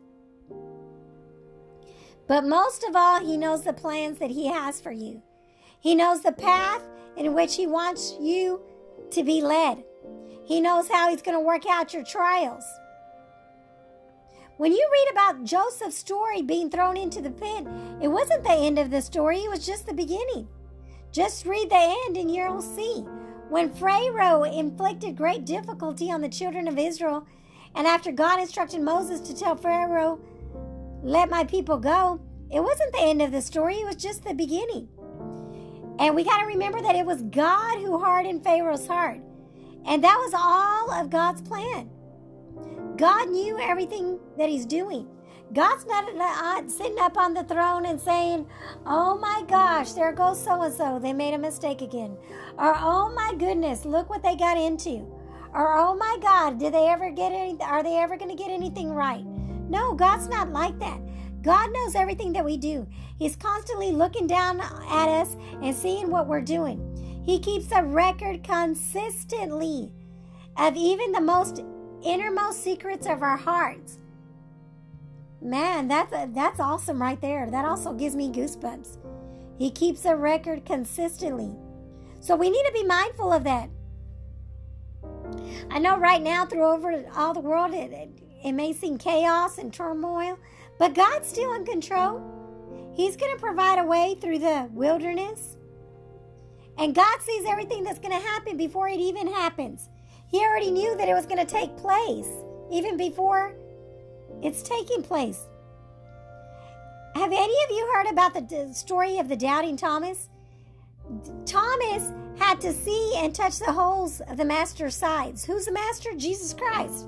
But 2.27 2.43
most 2.43 2.83
of 2.83 2.93
all, 2.93 3.25
He 3.25 3.37
knows 3.37 3.63
the 3.63 3.71
plans 3.71 4.19
that 4.19 4.31
He 4.31 4.47
has 4.47 4.81
for 4.81 4.91
you. 4.91 5.23
He 5.83 5.95
knows 5.95 6.21
the 6.21 6.31
path 6.31 6.81
in 7.17 7.33
which 7.33 7.57
He 7.57 7.67
wants 7.67 8.15
you 8.17 8.61
to 9.11 9.21
be 9.21 9.41
led. 9.41 9.83
He 10.45 10.61
knows 10.61 10.87
how 10.87 11.09
He's 11.09 11.21
going 11.21 11.37
to 11.37 11.43
work 11.43 11.65
out 11.69 11.93
your 11.93 12.05
trials. 12.05 12.63
When 14.55 14.71
you 14.71 14.89
read 14.93 15.11
about 15.11 15.43
Joseph's 15.43 15.97
story 15.97 16.41
being 16.41 16.69
thrown 16.69 16.95
into 16.95 17.19
the 17.19 17.31
pit, 17.31 17.67
it 18.01 18.07
wasn't 18.07 18.45
the 18.45 18.53
end 18.53 18.79
of 18.79 18.91
the 18.91 19.01
story, 19.01 19.39
it 19.39 19.49
was 19.49 19.65
just 19.65 19.85
the 19.85 19.93
beginning. 19.93 20.47
Just 21.11 21.45
read 21.45 21.69
the 21.69 21.97
end 22.05 22.15
and 22.15 22.33
you'll 22.33 22.61
see. 22.61 23.01
When 23.49 23.73
Pharaoh 23.73 24.43
inflicted 24.43 25.17
great 25.17 25.43
difficulty 25.43 26.09
on 26.09 26.21
the 26.21 26.29
children 26.29 26.69
of 26.69 26.79
Israel, 26.79 27.27
and 27.75 27.85
after 27.85 28.13
God 28.13 28.39
instructed 28.39 28.79
Moses 28.79 29.19
to 29.19 29.35
tell 29.35 29.57
Pharaoh, 29.57 30.21
Let 31.01 31.29
my 31.29 31.43
people 31.43 31.77
go, 31.77 32.21
it 32.49 32.63
wasn't 32.63 32.93
the 32.93 33.01
end 33.01 33.21
of 33.21 33.33
the 33.33 33.41
story, 33.41 33.81
it 33.81 33.85
was 33.85 33.97
just 33.97 34.23
the 34.23 34.33
beginning. 34.33 34.87
And 35.99 36.15
we 36.15 36.23
got 36.23 36.39
to 36.39 36.45
remember 36.45 36.81
that 36.81 36.95
it 36.95 37.05
was 37.05 37.21
God 37.23 37.79
who 37.79 37.99
hardened 37.99 38.43
Pharaoh's 38.43 38.87
heart. 38.87 39.21
And 39.85 40.03
that 40.03 40.17
was 40.17 40.33
all 40.33 40.91
of 40.91 41.09
God's 41.09 41.41
plan. 41.41 41.89
God 42.97 43.29
knew 43.29 43.59
everything 43.59 44.19
that 44.37 44.49
He's 44.49 44.65
doing. 44.65 45.07
God's 45.53 45.85
not, 45.85 46.71
sitting 46.71 46.97
up 46.99 47.17
on 47.17 47.33
the 47.33 47.43
throne 47.43 47.85
and 47.85 47.99
saying, 47.99 48.47
Oh 48.85 49.17
my 49.17 49.43
gosh, 49.47 49.91
there 49.91 50.11
goes 50.11 50.43
so 50.43 50.61
and 50.63 50.73
so. 50.73 50.99
They 50.99 51.13
made 51.13 51.33
a 51.33 51.37
mistake 51.37 51.81
again. 51.81 52.17
Or, 52.57 52.73
Oh 52.75 53.13
my 53.13 53.33
goodness, 53.37 53.85
look 53.85 54.09
what 54.09 54.23
they 54.23 54.35
got 54.35 54.57
into. 54.57 55.05
Or, 55.53 55.77
Oh 55.77 55.95
my 55.95 56.17
God, 56.21 56.57
did 56.57 56.73
they 56.73 56.87
ever 56.87 57.11
get 57.11 57.31
any, 57.31 57.57
are 57.61 57.83
they 57.83 57.97
ever 57.97 58.17
going 58.17 58.35
to 58.35 58.41
get 58.41 58.49
anything 58.49 58.89
right? 58.89 59.25
No, 59.69 59.93
God's 59.93 60.27
not 60.27 60.51
like 60.51 60.79
that. 60.79 60.99
God 61.43 61.71
knows 61.73 61.93
everything 61.93 62.33
that 62.33 62.45
we 62.45 62.57
do. 62.57 62.87
He's 63.19 63.35
constantly 63.35 63.91
looking 63.91 64.27
down 64.27 64.61
at 64.61 65.09
us 65.09 65.35
and 65.61 65.75
seeing 65.75 66.09
what 66.09 66.27
we're 66.27 66.41
doing. 66.41 67.21
He 67.25 67.39
keeps 67.39 67.71
a 67.71 67.83
record 67.83 68.43
consistently 68.43 69.91
of 70.57 70.75
even 70.75 71.11
the 71.11 71.21
most 71.21 71.63
innermost 72.03 72.63
secrets 72.63 73.05
of 73.07 73.21
our 73.21 73.37
hearts. 73.37 73.97
Man, 75.41 75.89
that's 75.89 76.11
that's 76.33 76.59
awesome 76.61 77.01
right 77.01 77.19
there. 77.19 77.49
That 77.51 77.65
also 77.65 77.93
gives 77.93 78.15
me 78.15 78.31
goosebumps. 78.31 78.97
He 79.57 79.69
keeps 79.69 80.05
a 80.05 80.15
record 80.15 80.65
consistently. 80.65 81.53
So 82.21 82.37
we 82.37 82.49
need 82.49 82.63
to 82.65 82.71
be 82.73 82.85
mindful 82.85 83.33
of 83.33 83.43
that. 83.43 83.69
I 85.69 85.79
know 85.79 85.97
right 85.97 86.21
now 86.21 86.45
through 86.45 86.65
over 86.65 87.03
all 87.15 87.33
the 87.33 87.41
world 87.41 87.73
it, 87.73 87.91
it, 87.91 88.09
it 88.43 88.51
may 88.53 88.71
seem 88.71 88.97
chaos 88.97 89.57
and 89.57 89.73
turmoil, 89.73 90.37
but 90.83 90.95
God's 90.95 91.29
still 91.29 91.53
in 91.53 91.63
control. 91.63 92.21
He's 92.93 93.15
going 93.15 93.33
to 93.33 93.41
provide 93.41 93.79
a 93.79 93.85
way 93.85 94.17
through 94.19 94.39
the 94.39 94.67
wilderness. 94.73 95.55
And 96.77 96.93
God 96.93 97.21
sees 97.21 97.45
everything 97.47 97.85
that's 97.85 97.99
going 97.99 98.11
to 98.11 98.27
happen 98.27 98.57
before 98.57 98.89
it 98.89 98.99
even 98.99 99.25
happens. 99.25 99.87
He 100.29 100.39
already 100.39 100.71
knew 100.71 100.97
that 100.97 101.07
it 101.07 101.13
was 101.13 101.25
going 101.25 101.39
to 101.39 101.45
take 101.45 101.77
place 101.77 102.27
even 102.69 102.97
before 102.97 103.55
it's 104.41 104.61
taking 104.61 105.01
place. 105.01 105.39
Have 107.15 107.31
any 107.31 107.43
of 107.63 107.69
you 107.69 107.89
heard 107.93 108.11
about 108.11 108.33
the 108.33 108.73
story 108.73 109.19
of 109.19 109.29
the 109.29 109.37
doubting 109.37 109.77
Thomas? 109.77 110.27
Thomas 111.45 112.11
had 112.37 112.59
to 112.59 112.73
see 112.73 113.13
and 113.19 113.33
touch 113.33 113.57
the 113.59 113.71
holes 113.71 114.19
of 114.27 114.35
the 114.35 114.43
master's 114.43 114.97
sides. 114.97 115.45
Who's 115.45 115.63
the 115.63 115.71
master? 115.71 116.09
Jesus 116.17 116.53
Christ. 116.53 117.07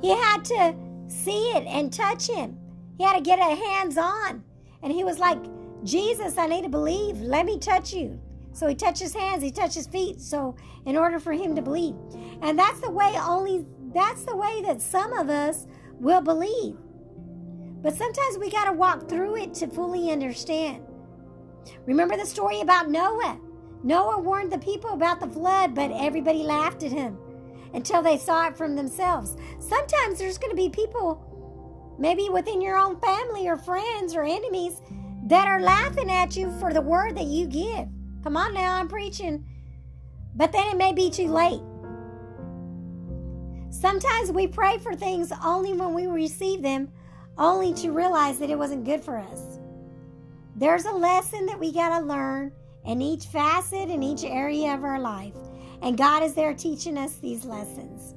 He 0.00 0.08
had 0.08 0.42
to 0.46 0.74
see 1.08 1.50
it 1.50 1.66
and 1.66 1.92
touch 1.92 2.26
him. 2.26 2.57
He 2.98 3.04
had 3.04 3.14
to 3.14 3.22
get 3.22 3.38
a 3.38 3.54
hands 3.54 3.96
on. 3.96 4.44
And 4.82 4.92
he 4.92 5.04
was 5.04 5.18
like, 5.18 5.38
Jesus, 5.84 6.36
I 6.36 6.46
need 6.46 6.62
to 6.64 6.68
believe. 6.68 7.20
Let 7.20 7.46
me 7.46 7.58
touch 7.58 7.92
you. 7.92 8.20
So 8.52 8.66
he 8.66 8.74
touched 8.74 9.00
his 9.00 9.14
hands, 9.14 9.42
he 9.42 9.52
touched 9.52 9.76
his 9.76 9.86
feet. 9.86 10.20
So 10.20 10.56
in 10.84 10.96
order 10.96 11.20
for 11.20 11.32
him 11.32 11.54
to 11.54 11.62
believe. 11.62 11.94
And 12.42 12.58
that's 12.58 12.80
the 12.80 12.90
way 12.90 13.14
only 13.20 13.64
that's 13.94 14.24
the 14.24 14.36
way 14.36 14.62
that 14.62 14.82
some 14.82 15.12
of 15.12 15.30
us 15.30 15.66
will 15.94 16.20
believe. 16.20 16.76
But 17.80 17.96
sometimes 17.96 18.38
we 18.38 18.50
got 18.50 18.64
to 18.64 18.72
walk 18.72 19.08
through 19.08 19.36
it 19.36 19.54
to 19.54 19.68
fully 19.68 20.10
understand. 20.10 20.82
Remember 21.86 22.16
the 22.16 22.26
story 22.26 22.60
about 22.60 22.90
Noah? 22.90 23.38
Noah 23.82 24.20
warned 24.20 24.52
the 24.52 24.58
people 24.58 24.90
about 24.90 25.20
the 25.20 25.28
flood, 25.28 25.74
but 25.74 25.92
everybody 25.92 26.42
laughed 26.42 26.82
at 26.82 26.92
him 26.92 27.16
until 27.72 28.02
they 28.02 28.18
saw 28.18 28.48
it 28.48 28.56
from 28.56 28.74
themselves. 28.74 29.36
Sometimes 29.60 30.18
there's 30.18 30.38
going 30.38 30.50
to 30.50 30.56
be 30.56 30.68
people 30.68 31.27
maybe 31.98 32.28
within 32.28 32.60
your 32.60 32.76
own 32.76 32.98
family 33.00 33.48
or 33.48 33.56
friends 33.56 34.14
or 34.14 34.22
enemies 34.22 34.80
that 35.26 35.46
are 35.46 35.60
laughing 35.60 36.10
at 36.10 36.36
you 36.36 36.50
for 36.58 36.72
the 36.72 36.80
word 36.80 37.16
that 37.16 37.26
you 37.26 37.46
give. 37.46 37.88
Come 38.22 38.36
on 38.36 38.54
now, 38.54 38.76
I'm 38.76 38.88
preaching. 38.88 39.44
But 40.34 40.52
then 40.52 40.68
it 40.68 40.76
may 40.76 40.92
be 40.92 41.10
too 41.10 41.28
late. 41.28 41.60
Sometimes 43.70 44.32
we 44.32 44.46
pray 44.46 44.78
for 44.78 44.94
things 44.94 45.32
only 45.44 45.72
when 45.72 45.92
we 45.94 46.06
receive 46.06 46.62
them, 46.62 46.90
only 47.36 47.74
to 47.74 47.90
realize 47.90 48.38
that 48.38 48.50
it 48.50 48.58
wasn't 48.58 48.84
good 48.84 49.04
for 49.04 49.18
us. 49.18 49.58
There's 50.56 50.86
a 50.86 50.92
lesson 50.92 51.46
that 51.46 51.60
we 51.60 51.72
got 51.72 51.98
to 51.98 52.04
learn 52.04 52.52
in 52.84 53.02
each 53.02 53.26
facet, 53.26 53.90
in 53.90 54.02
each 54.02 54.24
area 54.24 54.74
of 54.74 54.84
our 54.84 54.98
life. 54.98 55.34
And 55.82 55.96
God 55.96 56.22
is 56.22 56.34
there 56.34 56.54
teaching 56.54 56.98
us 56.98 57.16
these 57.16 57.44
lessons. 57.44 58.14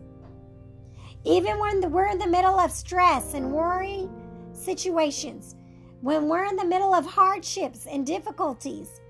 Even 1.23 1.59
when 1.59 1.91
we're 1.91 2.07
in 2.07 2.17
the 2.17 2.27
middle 2.27 2.59
of 2.59 2.71
stress 2.71 3.33
and 3.33 3.51
worry 3.51 4.09
situations, 4.53 5.55
when 6.01 6.27
we're 6.27 6.45
in 6.45 6.55
the 6.55 6.65
middle 6.65 6.93
of 6.93 7.05
hardships 7.05 7.85
and 7.85 8.05
difficulties, 8.07 9.01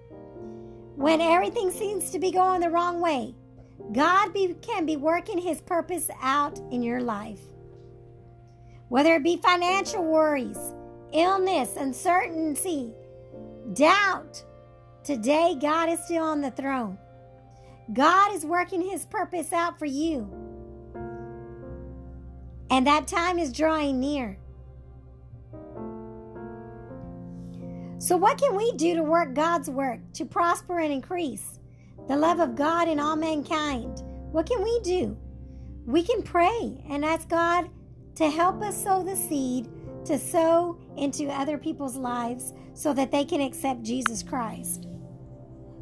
when 0.96 1.22
everything 1.22 1.72
seems 1.72 2.12
to 2.12 2.20
be 2.20 2.32
going 2.32 2.62
the 2.62 2.70
wrong 2.70 3.00
way, 3.00 3.34
God 3.94 4.34
be, 4.34 4.56
can 4.62 4.86
be 4.86 4.98
working 4.98 5.38
His 5.38 5.62
purpose 5.62 6.10
out 6.22 6.60
in 6.70 6.84
your 6.84 7.01
life. 7.01 7.39
Whether 8.89 9.15
it 9.15 9.24
be 9.24 9.38
financial 9.38 10.03
worries, 10.03 10.60
illness, 11.13 11.77
uncertainty, 11.77 12.91
doubt, 13.74 14.44
today 15.06 15.56
God 15.60 15.88
is 15.88 16.00
still 16.01 16.25
on 16.25 16.41
the 16.41 16.51
throne. 16.51 16.98
God 17.94 18.34
is 18.34 18.46
working 18.46 18.82
His 18.82 19.06
purpose 19.06 19.53
out 19.53 19.80
for 19.80 19.86
you. 19.86 20.41
And 22.72 22.88
that 22.88 23.08
time 23.08 23.38
is 23.38 23.51
drawing 23.51 24.00
near. 24.00 24.38
So, 28.00 28.18
what 28.18 28.40
can 28.40 28.56
we 28.56 28.72
do 28.72 28.96
to 28.96 29.04
work 29.04 29.36
God's 29.36 29.70
work, 29.70 30.00
to 30.13 30.25
prosper 30.25 30.80
and 30.80 30.92
increase 30.92 31.60
the 32.08 32.18
love 32.18 32.40
of 32.40 32.56
God 32.56 32.88
in 32.88 33.00
all 33.00 33.16
mankind? 33.16 34.01
What 34.32 34.48
can 34.48 34.63
we 34.63 34.80
do? 34.80 35.16
We 35.86 36.01
can 36.01 36.24
pray 36.24 36.84
and 36.90 37.06
ask 37.06 37.30
God 37.30 37.70
to 38.16 38.30
help 38.30 38.63
us 38.63 38.84
sow 38.84 39.04
the 39.04 39.16
seed 39.16 39.70
to 40.06 40.18
sow 40.18 40.78
into 40.98 41.28
other 41.28 41.58
people's 41.58 41.96
lives 41.96 42.54
so 42.74 42.94
that 42.94 43.12
they 43.12 43.25
can 43.25 43.42
accept 43.42 43.84
Jesus 43.84 44.24
Christ. 44.24 44.88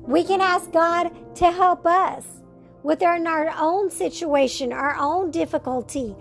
We 0.01 0.23
can 0.23 0.41
ask 0.41 0.71
God 0.71 1.11
to 1.35 1.51
help 1.51 1.85
us 1.85 2.25
within 2.83 3.27
our 3.27 3.53
own 3.57 3.91
situation, 3.91 4.73
our 4.73 4.95
own 4.97 5.31
difficulty, 5.31 6.15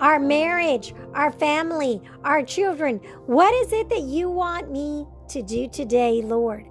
our 0.00 0.18
marriage, 0.18 0.94
our 1.14 1.32
family, 1.32 2.02
our 2.24 2.42
children. 2.42 2.98
What 3.26 3.54
is 3.54 3.72
it 3.72 3.88
that 3.90 4.02
you 4.02 4.30
want 4.30 4.70
me 4.70 5.06
to 5.28 5.42
do 5.42 5.68
today, 5.68 6.22
Lord? 6.22 6.64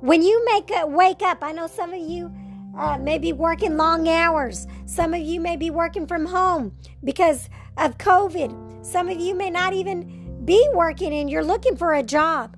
When 0.00 0.22
you 0.22 0.44
make 0.46 0.70
a, 0.70 0.86
wake 0.86 1.22
up, 1.22 1.38
I 1.42 1.52
know 1.52 1.66
some 1.66 1.92
of 1.92 2.00
you 2.00 2.32
uh, 2.76 2.98
may 2.98 3.18
be 3.18 3.32
working 3.32 3.76
long 3.76 4.08
hours. 4.08 4.66
Some 4.86 5.12
of 5.14 5.20
you 5.20 5.40
may 5.40 5.56
be 5.56 5.70
working 5.70 6.06
from 6.06 6.24
home 6.26 6.72
because 7.04 7.48
of 7.76 7.98
COVID. 7.98 8.84
Some 8.84 9.08
of 9.08 9.20
you 9.20 9.34
may 9.34 9.50
not 9.50 9.74
even 9.74 10.44
be 10.44 10.68
working 10.72 11.12
and 11.12 11.28
you're 11.28 11.44
looking 11.44 11.76
for 11.76 11.94
a 11.94 12.02
job. 12.02 12.56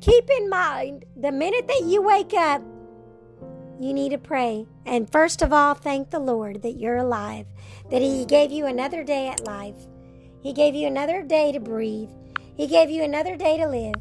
Keep 0.00 0.28
in 0.38 0.50
mind 0.50 1.04
the 1.16 1.32
minute 1.32 1.68
that 1.68 1.84
you 1.84 2.02
wake 2.02 2.34
up, 2.34 2.62
you 3.82 3.92
need 3.92 4.10
to 4.10 4.18
pray. 4.18 4.66
And 4.86 5.10
first 5.10 5.42
of 5.42 5.52
all, 5.52 5.74
thank 5.74 6.10
the 6.10 6.18
Lord 6.18 6.62
that 6.62 6.78
you're 6.78 6.98
alive, 6.98 7.46
that 7.90 8.02
He 8.02 8.24
gave 8.24 8.52
you 8.52 8.66
another 8.66 9.04
day 9.04 9.28
at 9.28 9.44
life. 9.44 9.86
He 10.42 10.52
gave 10.52 10.74
you 10.74 10.86
another 10.86 11.22
day 11.22 11.52
to 11.52 11.60
breathe. 11.60 12.10
He 12.56 12.66
gave 12.66 12.90
you 12.90 13.02
another 13.02 13.36
day 13.36 13.56
to 13.58 13.66
live. 13.66 13.94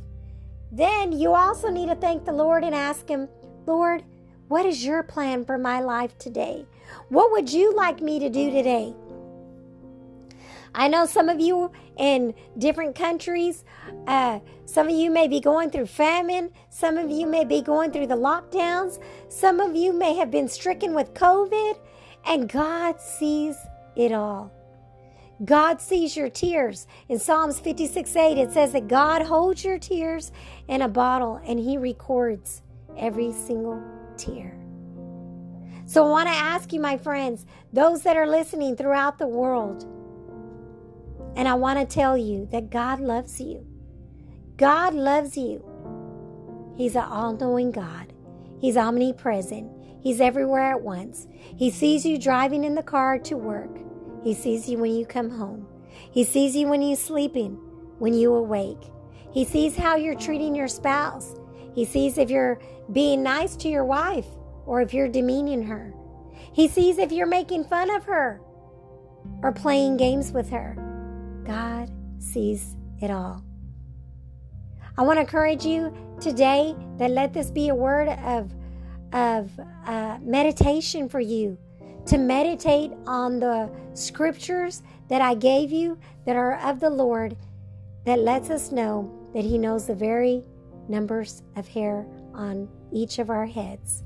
Then 0.72 1.12
you 1.12 1.34
also 1.34 1.70
need 1.70 1.90
to 1.90 1.96
thank 1.96 2.26
the 2.26 2.32
Lord 2.32 2.64
and 2.64 2.74
ask 2.74 3.08
Him, 3.08 3.28
Lord, 3.66 4.04
what 4.48 4.66
is 4.66 4.86
your 4.86 5.04
plan 5.04 5.46
for 5.46 5.58
my 5.58 5.80
life 5.82 6.18
today? 6.18 6.66
What 7.10 7.32
would 7.32 7.52
you 7.52 7.74
like 7.76 8.02
me 8.02 8.20
to 8.20 8.30
do 8.30 8.52
today? 8.52 8.94
I 10.74 10.88
know 10.88 11.06
some 11.06 11.30
of 11.30 11.40
you 11.40 11.72
in 11.98 12.34
different 12.58 12.96
countries, 12.96 13.66
uh, 14.08 14.40
some 14.72 14.88
of 14.88 14.96
you 14.96 15.12
may 15.12 15.28
be 15.28 15.42
going 15.42 15.70
through 15.70 15.88
famine. 15.88 16.50
Some 16.70 16.98
of 16.98 17.12
you 17.12 17.28
may 17.28 17.44
be 17.44 17.62
going 17.62 17.92
through 17.92 18.08
the 18.08 18.16
lockdowns. 18.16 19.00
Some 19.28 19.60
of 19.60 19.76
you 19.76 19.92
may 19.92 20.16
have 20.16 20.32
been 20.32 20.48
stricken 20.48 20.94
with 20.94 21.14
COVID, 21.14 21.78
and 22.26 22.48
God 22.48 23.02
sees 23.02 23.58
it 23.98 24.14
all. 24.14 24.50
God 25.44 25.82
sees 25.82 26.16
your 26.16 26.30
tears. 26.30 26.88
In 27.10 27.20
Psalms 27.20 27.60
56 27.60 28.16
8, 28.16 28.38
it 28.38 28.54
says 28.54 28.72
that 28.72 28.88
God 28.88 29.24
holds 29.24 29.66
your 29.66 29.78
tears 29.78 30.32
in 30.70 30.84
a 30.84 30.88
bottle 30.88 31.42
and 31.46 31.60
He 31.60 31.78
records 31.78 32.62
every 32.96 33.34
single 33.34 33.84
tear. 34.16 34.58
So 35.86 36.08
I 36.08 36.10
want 36.10 36.30
to 36.30 36.34
ask 36.34 36.72
you, 36.72 36.80
my 36.80 36.96
friends, 36.96 37.46
those 37.74 38.04
that 38.04 38.16
are 38.16 38.28
listening 38.28 38.78
throughout 38.78 39.18
the 39.18 39.28
world, 39.28 39.86
and 41.36 41.48
I 41.48 41.54
want 41.54 41.80
to 41.80 41.86
tell 41.86 42.18
you 42.18 42.48
that 42.52 42.70
God 42.70 43.00
loves 43.00 43.40
you. 43.40 43.66
God 44.58 44.94
loves 44.94 45.38
you. 45.38 45.66
He's 46.78 46.96
an 46.96 47.04
all 47.04 47.34
knowing 47.34 47.72
God, 47.72 48.14
He's 48.60 48.78
omnipresent. 48.78 49.72
He's 50.02 50.20
everywhere 50.20 50.64
at 50.64 50.82
once. 50.82 51.28
He 51.32 51.70
sees 51.70 52.06
you 52.06 52.18
driving 52.18 52.64
in 52.64 52.74
the 52.74 52.82
car 52.82 53.20
to 53.20 53.38
work. 53.38 53.78
He 54.24 54.34
sees 54.34 54.68
you 54.68 54.80
when 54.80 54.96
you 54.96 55.06
come 55.06 55.30
home. 55.30 55.68
He 56.12 56.24
sees 56.24 56.56
you 56.56 56.68
when 56.68 56.82
you're 56.82 56.98
sleeping, 56.98 57.52
when 58.00 58.16
you 58.16 58.34
awake. 58.34 58.82
He 59.32 59.46
sees 59.46 59.78
how 59.78 59.96
you're 59.96 60.16
treating 60.16 60.56
your 60.56 60.68
spouse. 60.68 61.36
He 61.76 61.86
sees 61.86 62.18
if 62.18 62.32
you're 62.32 62.60
being 62.92 63.22
nice 63.22 63.56
to 63.58 63.70
your 63.70 63.86
wife 63.86 64.26
or 64.66 64.82
if 64.82 64.94
you're 64.94 65.08
demeaning 65.08 65.64
her. 65.64 65.94
He 66.52 66.68
sees 66.68 66.98
if 66.98 67.12
you're 67.12 67.28
making 67.28 67.66
fun 67.66 67.90
of 67.90 68.04
her 68.06 68.42
or 69.44 69.52
playing 69.52 69.98
games 69.98 70.32
with 70.32 70.50
her. 70.50 70.91
God 71.46 71.92
sees 72.20 72.76
it 73.02 73.12
all. 73.12 73.44
I 74.98 75.04
want 75.04 75.18
to 75.18 75.22
encourage 75.22 75.66
you 75.66 75.94
today 76.20 76.76
that 76.98 77.12
let 77.12 77.34
this 77.34 77.50
be 77.50 77.70
a 77.70 77.76
word 77.76 78.10
of, 78.10 78.54
of 79.14 79.50
uh, 79.86 80.20
meditation 80.22 81.10
for 81.10 81.20
you 81.20 81.58
to 82.06 82.18
meditate 82.18 82.92
on 83.06 83.40
the 83.40 83.70
scriptures 83.94 84.84
that 85.08 85.22
I 85.22 85.34
gave 85.34 85.72
you 85.72 85.98
that 86.26 86.36
are 86.36 86.60
of 86.60 86.80
the 86.80 86.90
Lord 86.90 87.36
that 88.06 88.20
lets 88.20 88.50
us 88.50 88.72
know 88.72 89.12
that 89.34 89.44
He 89.44 89.58
knows 89.58 89.88
the 89.88 89.96
very 89.96 90.44
numbers 90.88 91.44
of 91.56 91.68
hair 91.68 92.06
on 92.34 92.68
each 92.92 93.20
of 93.20 93.30
our 93.30 93.46
heads. 93.46 94.04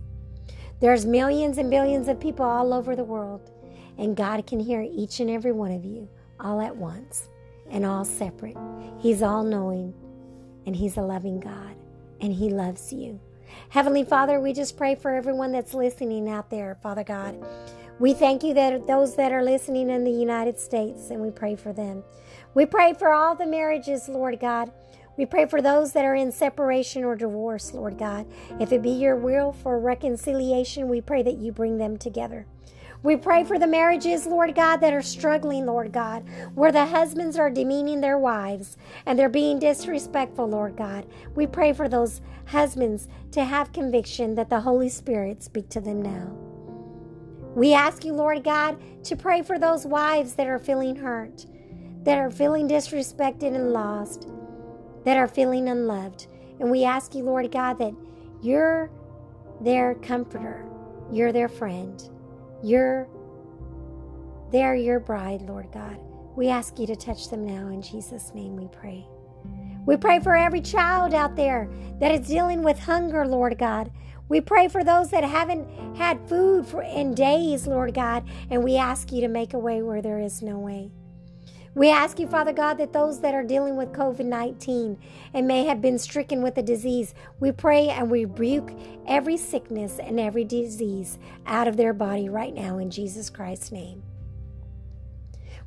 There's 0.79 1.05
millions 1.05 1.57
and 1.57 1.69
billions 1.69 2.07
of 2.07 2.19
people 2.19 2.45
all 2.45 2.73
over 2.73 2.95
the 2.95 3.03
world, 3.03 3.51
and 3.97 4.15
God 4.15 4.45
can 4.45 4.59
hear 4.59 4.81
each 4.81 5.19
and 5.19 5.29
every 5.29 5.51
one 5.51 5.71
of 5.71 5.85
you 5.85 6.09
all 6.39 6.61
at 6.61 6.75
once 6.75 7.29
and 7.69 7.85
all 7.85 8.05
separate. 8.05 8.57
He's 8.99 9.21
all 9.21 9.43
knowing 9.43 9.93
and 10.65 10.75
He's 10.75 10.97
a 10.97 11.01
loving 11.01 11.39
God 11.39 11.75
and 12.21 12.33
He 12.33 12.49
loves 12.49 12.91
you. 12.91 13.19
Heavenly 13.69 14.03
Father, 14.03 14.39
we 14.39 14.53
just 14.53 14.77
pray 14.77 14.95
for 14.95 15.13
everyone 15.13 15.51
that's 15.51 15.73
listening 15.73 16.29
out 16.29 16.49
there, 16.49 16.77
Father 16.81 17.03
God. 17.03 17.37
We 17.99 18.13
thank 18.13 18.43
you 18.43 18.53
that 18.55 18.87
those 18.87 19.15
that 19.15 19.31
are 19.31 19.43
listening 19.43 19.89
in 19.89 20.03
the 20.03 20.11
United 20.11 20.59
States 20.59 21.09
and 21.09 21.21
we 21.21 21.31
pray 21.31 21.55
for 21.55 21.71
them. 21.71 22.03
We 22.53 22.65
pray 22.65 22.93
for 22.93 23.13
all 23.13 23.35
the 23.35 23.45
marriages, 23.45 24.09
Lord 24.09 24.39
God. 24.39 24.71
We 25.17 25.25
pray 25.25 25.45
for 25.45 25.61
those 25.61 25.93
that 25.93 26.03
are 26.03 26.15
in 26.15 26.31
separation 26.31 27.05
or 27.05 27.15
divorce, 27.15 27.73
Lord 27.73 27.97
God. 27.97 28.25
If 28.59 28.73
it 28.73 28.81
be 28.81 28.89
your 28.89 29.15
will 29.15 29.53
for 29.53 29.79
reconciliation, 29.79 30.89
we 30.89 30.99
pray 30.99 31.23
that 31.23 31.37
you 31.37 31.53
bring 31.53 31.77
them 31.77 31.97
together. 31.97 32.45
We 33.05 33.15
pray 33.15 33.43
for 33.43 33.59
the 33.59 33.67
marriages, 33.67 34.25
Lord 34.25 34.55
God, 34.55 34.77
that 34.77 34.91
are 34.91 35.03
struggling, 35.03 35.67
Lord 35.67 35.91
God, 35.91 36.27
where 36.55 36.71
the 36.71 36.87
husbands 36.87 37.37
are 37.37 37.51
demeaning 37.51 38.01
their 38.01 38.17
wives 38.17 38.77
and 39.05 39.17
they're 39.17 39.29
being 39.29 39.59
disrespectful, 39.59 40.47
Lord 40.47 40.75
God. 40.75 41.05
We 41.35 41.45
pray 41.45 41.71
for 41.73 41.87
those 41.87 42.21
husbands 42.47 43.07
to 43.33 43.43
have 43.43 43.71
conviction 43.71 44.33
that 44.33 44.49
the 44.49 44.61
Holy 44.61 44.89
Spirit 44.89 45.43
speak 45.43 45.69
to 45.69 45.81
them 45.81 46.01
now. 46.01 46.35
We 47.53 47.75
ask 47.75 48.03
you, 48.03 48.13
Lord 48.13 48.43
God, 48.43 48.81
to 49.03 49.15
pray 49.15 49.43
for 49.43 49.59
those 49.59 49.85
wives 49.85 50.33
that 50.33 50.47
are 50.47 50.57
feeling 50.57 50.95
hurt, 50.95 51.45
that 52.05 52.17
are 52.17 52.31
feeling 52.31 52.67
disrespected 52.67 53.53
and 53.53 53.71
lost, 53.71 54.27
that 55.03 55.15
are 55.15 55.27
feeling 55.27 55.69
unloved. 55.69 56.25
And 56.59 56.71
we 56.71 56.83
ask 56.83 57.13
you, 57.13 57.23
Lord 57.23 57.51
God, 57.51 57.77
that 57.77 57.93
you're 58.41 58.89
their 59.61 59.93
comforter, 59.93 60.65
you're 61.11 61.31
their 61.31 61.49
friend. 61.49 62.09
You're 62.63 63.07
they're 64.51 64.75
your 64.75 64.99
bride, 64.99 65.41
Lord 65.41 65.71
God. 65.73 65.97
We 66.35 66.49
ask 66.49 66.79
you 66.79 66.87
to 66.87 66.95
touch 66.95 67.29
them 67.29 67.45
now 67.45 67.67
in 67.67 67.81
Jesus' 67.81 68.33
name 68.33 68.55
we 68.55 68.67
pray. 68.67 69.07
We 69.85 69.97
pray 69.97 70.19
for 70.19 70.35
every 70.35 70.61
child 70.61 71.13
out 71.13 71.35
there 71.35 71.69
that 71.99 72.11
is 72.11 72.27
dealing 72.27 72.63
with 72.63 72.79
hunger, 72.79 73.27
Lord 73.27 73.57
God. 73.57 73.91
We 74.27 74.41
pray 74.41 74.67
for 74.67 74.83
those 74.83 75.11
that 75.11 75.23
haven't 75.23 75.67
had 75.95 76.27
food 76.27 76.65
for 76.65 76.81
in 76.81 77.13
days, 77.13 77.67
Lord 77.67 77.93
God, 77.93 78.27
and 78.49 78.63
we 78.63 78.77
ask 78.77 79.11
you 79.11 79.21
to 79.21 79.27
make 79.27 79.53
a 79.53 79.59
way 79.59 79.81
where 79.81 80.01
there 80.01 80.19
is 80.19 80.41
no 80.41 80.57
way. 80.57 80.91
We 81.75 81.91
ask 81.91 82.19
you, 82.19 82.27
Father 82.27 82.53
God, 82.53 82.75
that 82.75 82.93
those 82.93 83.19
that 83.19 83.35
are 83.35 83.43
dealing 83.43 83.75
with 83.75 83.91
COVID 83.91 84.23
19 84.25 84.97
and 85.33 85.45
may 85.45 85.65
have 85.65 85.81
been 85.81 85.99
stricken 85.99 86.41
with 86.41 86.55
the 86.55 86.63
disease, 86.63 87.13
we 87.41 87.51
pray 87.51 87.89
and 87.89 88.09
we 88.09 88.23
rebuke 88.23 88.71
every 89.05 89.35
sickness 89.35 89.99
and 89.99 90.17
every 90.17 90.45
disease 90.45 91.19
out 91.45 91.67
of 91.67 91.75
their 91.75 91.93
body 91.93 92.29
right 92.29 92.53
now 92.53 92.77
in 92.77 92.89
Jesus 92.89 93.29
Christ's 93.29 93.73
name. 93.73 94.03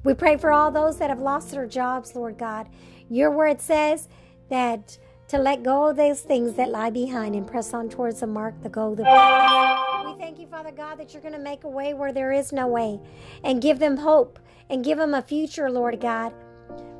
We 0.02 0.14
pray 0.14 0.38
for 0.38 0.50
all 0.50 0.70
those 0.70 0.96
that 0.96 1.10
have 1.10 1.20
lost 1.20 1.50
their 1.50 1.66
jobs, 1.66 2.14
Lord 2.14 2.38
God. 2.38 2.70
Your 3.10 3.30
word 3.30 3.60
says 3.60 4.08
that 4.48 4.96
to 5.28 5.36
let 5.36 5.62
go 5.62 5.88
of 5.88 5.96
those 5.96 6.22
things 6.22 6.54
that 6.54 6.70
lie 6.70 6.88
behind 6.88 7.34
and 7.34 7.46
press 7.46 7.74
on 7.74 7.90
towards 7.90 8.20
the 8.20 8.26
mark, 8.26 8.62
the 8.62 8.70
goal, 8.70 8.94
the. 8.94 9.02
We 9.02 10.18
thank 10.18 10.38
you, 10.38 10.46
Father 10.46 10.72
God, 10.72 10.98
that 10.98 11.12
you're 11.12 11.20
going 11.20 11.34
to 11.34 11.40
make 11.40 11.64
a 11.64 11.68
way 11.68 11.92
where 11.92 12.14
there 12.14 12.32
is 12.32 12.50
no 12.50 12.66
way 12.66 12.98
and 13.44 13.60
give 13.60 13.78
them 13.78 13.98
hope 13.98 14.38
and 14.70 14.84
give 14.84 14.98
them 14.98 15.14
a 15.14 15.22
future, 15.22 15.70
Lord 15.70 16.00
God. 16.00 16.32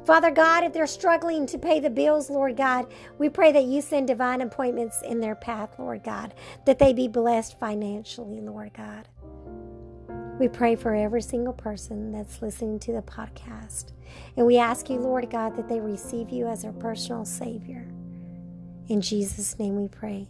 Father 0.05 0.31
God, 0.31 0.65
if 0.65 0.73
they're 0.73 0.87
struggling 0.87 1.47
to 1.47 1.59
pay 1.59 1.81
the 1.81 1.91
bills, 1.91 2.31
Lord 2.31 2.57
God, 2.57 2.87
we 3.19 3.29
pray 3.29 3.53
that 3.53 3.65
you 3.65 3.83
send 3.83 4.07
divine 4.07 4.41
appointments 4.41 5.03
in 5.03 5.21
their 5.21 5.35
path, 5.35 5.79
Lord 5.79 6.03
God, 6.03 6.35
that 6.65 6.79
they 6.79 6.95
be 6.95 7.09
blessed 7.09 7.59
financially, 7.59 8.41
Lord 8.41 8.73
God. 8.73 9.07
We 10.39 10.49
pray 10.49 10.77
for 10.77 10.95
every 10.95 11.21
single 11.21 11.53
person 11.53 12.13
that's 12.13 12.41
listening 12.41 12.79
to 12.81 12.93
the 12.93 13.03
podcast. 13.03 13.93
And 14.37 14.47
we 14.47 14.57
ask 14.57 14.89
you, 14.89 14.97
Lord 14.99 15.29
God, 15.31 15.57
that 15.57 15.69
they 15.69 15.81
receive 15.81 16.31
you 16.31 16.47
as 16.47 16.63
their 16.63 16.73
personal 16.73 17.25
Savior. 17.25 17.87
In 18.89 19.01
Jesus' 19.01 19.59
name 19.59 19.77
we 19.77 19.89
pray. 19.89 20.29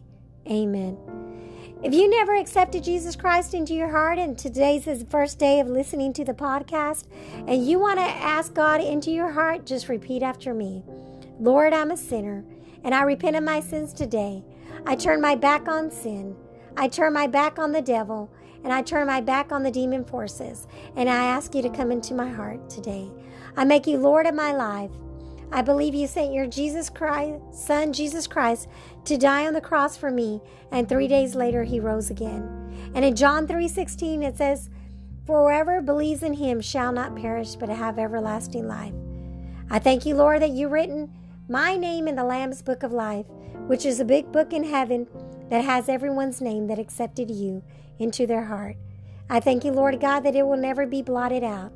Amen. 0.51 0.96
If 1.81 1.95
you 1.95 2.11
never 2.11 2.35
accepted 2.35 2.83
Jesus 2.83 3.14
Christ 3.14 3.55
into 3.55 3.73
your 3.73 3.88
heart 3.88 4.19
and 4.19 4.37
today's 4.37 4.87
the 4.87 5.07
first 5.09 5.38
day 5.38 5.61
of 5.61 5.69
listening 5.69 6.12
to 6.14 6.25
the 6.25 6.35
podcast 6.35 7.05
and 7.47 7.64
you 7.64 7.79
want 7.79 8.01
to 8.01 8.05
ask 8.05 8.53
God 8.53 8.81
into 8.81 9.12
your 9.12 9.31
heart, 9.31 9.64
just 9.64 9.88
repeat 9.88 10.25
after 10.25 10.53
me. 10.53 10.83
Lord, 11.38 11.73
I'm 11.73 11.93
a 11.93 11.97
sinner 11.97 12.45
and 12.83 12.97
I 12.97 13.03
repent 13.03 13.37
of 13.37 13.45
my 13.45 13.61
sins 13.61 13.93
today. 13.93 14.43
I 14.87 14.97
turn 14.97 15.21
my 15.21 15.37
back 15.37 15.69
on 15.69 15.93
sin. 15.93 16.35
I 16.77 16.88
turn 16.88 17.12
my 17.12 17.29
back 17.29 17.61
on 17.61 17.71
the 17.71 17.81
devil 17.81 18.29
and 18.64 18.73
I 18.73 18.83
turn 18.83 19.07
my 19.07 19.21
back 19.21 19.53
on 19.53 19.62
the 19.62 19.71
demon 19.71 20.05
forces 20.05 20.67
and 20.97 21.09
I 21.09 21.27
ask 21.27 21.55
you 21.55 21.62
to 21.62 21.71
come 21.71 21.93
into 21.93 22.12
my 22.12 22.29
heart 22.29 22.69
today. 22.69 23.09
I 23.57 23.62
make 23.62 23.87
you 23.87 23.99
Lord 23.99 24.27
of 24.27 24.35
my 24.35 24.53
life. 24.53 24.91
I 25.51 25.62
believe 25.62 25.95
you 25.95 26.07
sent 26.07 26.35
your 26.35 26.47
Jesus 26.47 26.91
Christ, 26.91 27.41
son 27.55 27.93
Jesus 27.93 28.27
Christ, 28.27 28.69
to 29.09 29.18
die 29.18 29.47
on 29.47 29.55
the 29.55 29.61
cross 29.61 29.97
for 29.97 30.11
me, 30.11 30.40
and 30.71 30.88
3 30.88 31.09
days 31.09 31.35
later 31.35 31.64
he 31.64 31.81
rose 31.81 32.11
again. 32.11 32.92
And 32.94 33.05
in 33.05 33.16
John 33.16 33.47
3:16 33.47 34.23
it 34.23 34.37
says, 34.37 34.71
"For 35.27 35.42
whoever 35.42 35.83
believes 35.83 36.23
in 36.23 36.35
him 36.35 36.61
shall 36.61 36.92
not 36.92 37.16
perish 37.16 37.57
but 37.57 37.68
have 37.68 37.99
everlasting 37.99 38.68
life." 38.68 38.94
I 39.71 39.79
thank 39.79 40.07
you, 40.07 40.14
Lord, 40.14 40.40
that 40.42 40.51
you've 40.51 40.73
written 40.73 41.11
my 41.49 41.77
name 41.77 42.09
in 42.09 42.16
the 42.16 42.25
Lamb's 42.25 42.62
book 42.62 42.83
of 42.83 42.92
life, 42.92 43.27
which 43.66 43.85
is 43.85 44.01
a 44.01 44.05
big 44.05 44.31
book 44.33 44.53
in 44.53 44.64
heaven 44.64 45.07
that 45.51 45.64
has 45.64 45.88
everyone's 45.88 46.40
name 46.40 46.66
that 46.68 46.79
accepted 46.79 47.31
you 47.31 47.62
into 47.99 48.27
their 48.27 48.44
heart. 48.44 48.77
I 49.29 49.40
thank 49.40 49.64
you, 49.64 49.73
Lord 49.73 50.01
God, 50.01 50.21
that 50.21 50.37
it 50.37 50.47
will 50.47 50.57
never 50.57 50.87
be 50.87 51.03
blotted 51.03 51.44
out. 51.44 51.73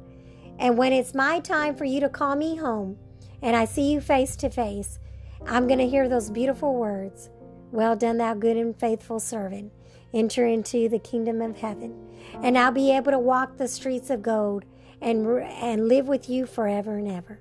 And 0.58 0.78
when 0.78 0.92
it's 0.92 1.14
my 1.14 1.40
time 1.40 1.74
for 1.74 1.84
you 1.84 2.00
to 2.00 2.08
call 2.08 2.36
me 2.36 2.56
home 2.56 2.96
and 3.42 3.56
I 3.56 3.64
see 3.64 3.92
you 3.92 4.00
face 4.00 4.36
to 4.36 4.48
face, 4.48 4.98
I'm 5.46 5.66
going 5.66 5.78
to 5.78 5.88
hear 5.88 6.08
those 6.08 6.30
beautiful 6.30 6.74
words 6.74 7.30
Well 7.70 7.96
done, 7.96 8.18
thou 8.18 8.34
good 8.34 8.56
and 8.56 8.78
faithful 8.78 9.20
servant. 9.20 9.72
Enter 10.14 10.46
into 10.46 10.88
the 10.88 10.98
kingdom 10.98 11.40
of 11.40 11.58
heaven. 11.58 11.94
And 12.42 12.56
I'll 12.56 12.72
be 12.72 12.94
able 12.94 13.12
to 13.12 13.18
walk 13.18 13.56
the 13.56 13.68
streets 13.68 14.10
of 14.10 14.22
gold 14.22 14.64
and, 15.00 15.26
and 15.26 15.88
live 15.88 16.06
with 16.06 16.28
you 16.28 16.46
forever 16.46 16.96
and 16.96 17.08
ever. 17.08 17.40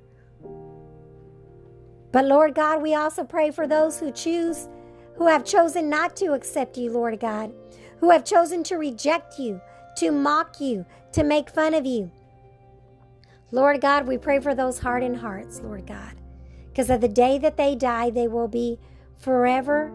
But 2.11 2.25
Lord 2.25 2.55
God, 2.55 2.81
we 2.81 2.95
also 2.95 3.23
pray 3.23 3.51
for 3.51 3.67
those 3.67 3.99
who 3.99 4.11
choose, 4.11 4.67
who 5.15 5.27
have 5.27 5.45
chosen 5.45 5.89
not 5.89 6.15
to 6.17 6.33
accept 6.33 6.77
you, 6.77 6.91
Lord 6.91 7.19
God, 7.19 7.53
who 7.99 8.09
have 8.09 8.25
chosen 8.25 8.63
to 8.63 8.75
reject 8.75 9.37
you, 9.37 9.61
to 9.97 10.11
mock 10.11 10.59
you, 10.59 10.85
to 11.13 11.23
make 11.23 11.49
fun 11.49 11.73
of 11.73 11.85
you. 11.85 12.11
Lord 13.51 13.81
God, 13.81 14.07
we 14.07 14.17
pray 14.17 14.39
for 14.39 14.55
those 14.55 14.79
hardened 14.79 15.17
hearts, 15.17 15.59
Lord 15.61 15.85
God, 15.85 16.13
because 16.71 16.89
of 16.89 17.01
the 17.01 17.07
day 17.07 17.37
that 17.37 17.57
they 17.57 17.75
die, 17.75 18.09
they 18.09 18.27
will 18.27 18.47
be 18.47 18.79
forever 19.19 19.91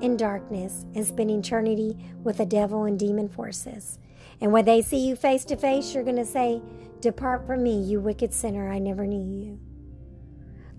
in 0.00 0.16
darkness 0.16 0.84
and 0.94 1.06
spend 1.06 1.30
eternity 1.30 1.96
with 2.22 2.38
the 2.38 2.46
devil 2.46 2.84
and 2.84 2.98
demon 2.98 3.28
forces. 3.28 3.98
And 4.40 4.52
when 4.52 4.64
they 4.64 4.82
see 4.82 5.06
you 5.06 5.16
face 5.16 5.44
to 5.46 5.56
face, 5.56 5.94
you're 5.94 6.04
going 6.04 6.16
to 6.16 6.24
say, 6.24 6.60
Depart 7.00 7.46
from 7.46 7.62
me, 7.62 7.80
you 7.80 8.00
wicked 8.00 8.32
sinner, 8.32 8.70
I 8.70 8.78
never 8.78 9.06
knew 9.06 9.22
you. 9.22 9.60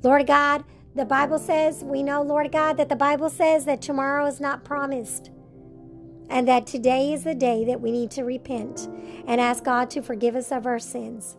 Lord 0.04 0.28
God, 0.28 0.64
the 0.96 1.06
Bible 1.06 1.40
says, 1.40 1.84
we 1.84 2.02
know, 2.02 2.22
Lord 2.24 2.52
God, 2.52 2.78
that 2.78 2.90
the 2.90 2.96
Bible 2.96 3.30
says 3.30 3.66
that 3.66 3.82
tomorrow 3.82 4.26
is 4.26 4.40
not 4.42 4.64
promised. 4.64 5.30
And 6.30 6.48
that 6.48 6.68
today 6.68 7.14
is 7.14 7.24
the 7.24 7.36
day 7.36 7.64
that 7.66 7.80
we 7.80 7.92
need 7.92 8.12
to 8.12 8.24
repent 8.24 8.90
and 9.28 9.40
ask 9.40 9.64
God 9.64 9.90
to 9.92 10.02
forgive 10.02 10.36
us 10.36 10.52
of 10.52 10.66
our 10.66 10.80
sins. 10.80 11.38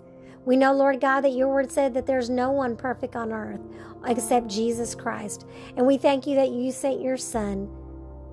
We 0.48 0.56
know, 0.56 0.72
Lord 0.72 0.98
God, 1.02 1.20
that 1.20 1.34
your 1.34 1.48
word 1.48 1.70
said 1.70 1.92
that 1.92 2.06
there's 2.06 2.30
no 2.30 2.50
one 2.50 2.74
perfect 2.74 3.14
on 3.14 3.32
earth 3.32 3.61
except 4.06 4.48
Jesus 4.48 4.94
Christ. 4.94 5.44
And 5.76 5.87
we 5.87 5.98
thank 5.98 6.26
you 6.26 6.37
that 6.37 6.48
you 6.48 6.72
sent 6.72 7.02
your 7.02 7.18
Son, 7.18 7.68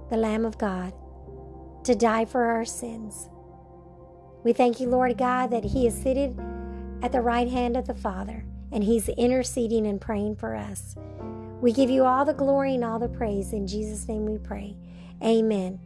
the 0.10 0.16
Lamb 0.16 0.46
of 0.46 0.58
God, 0.58 0.94
to 1.84 1.94
die 1.94 2.24
for 2.24 2.46
our 2.46 2.64
sins. 2.64 3.28
We 4.46 4.54
thank 4.54 4.80
you, 4.80 4.88
Lord 4.88 5.18
God, 5.18 5.48
that 5.48 5.66
He 5.66 5.88
is 5.88 5.94
seated 5.94 6.40
at 7.04 7.12
the 7.12 7.20
right 7.20 7.50
hand 7.50 7.76
of 7.76 7.86
the 7.86 7.94
Father 7.94 8.46
and 8.72 8.82
He's 8.82 9.10
interceding 9.10 9.86
and 9.86 10.00
praying 10.00 10.38
for 10.38 10.56
us. 10.56 10.96
We 11.60 11.74
give 11.74 11.90
you 11.90 12.06
all 12.06 12.24
the 12.24 12.34
glory 12.34 12.76
and 12.76 12.86
all 12.86 12.98
the 12.98 13.10
praise. 13.10 13.52
In 13.52 13.68
Jesus' 13.68 14.08
name 14.08 14.26
we 14.26 14.38
pray. 14.38 14.78
Amen. 15.22 15.82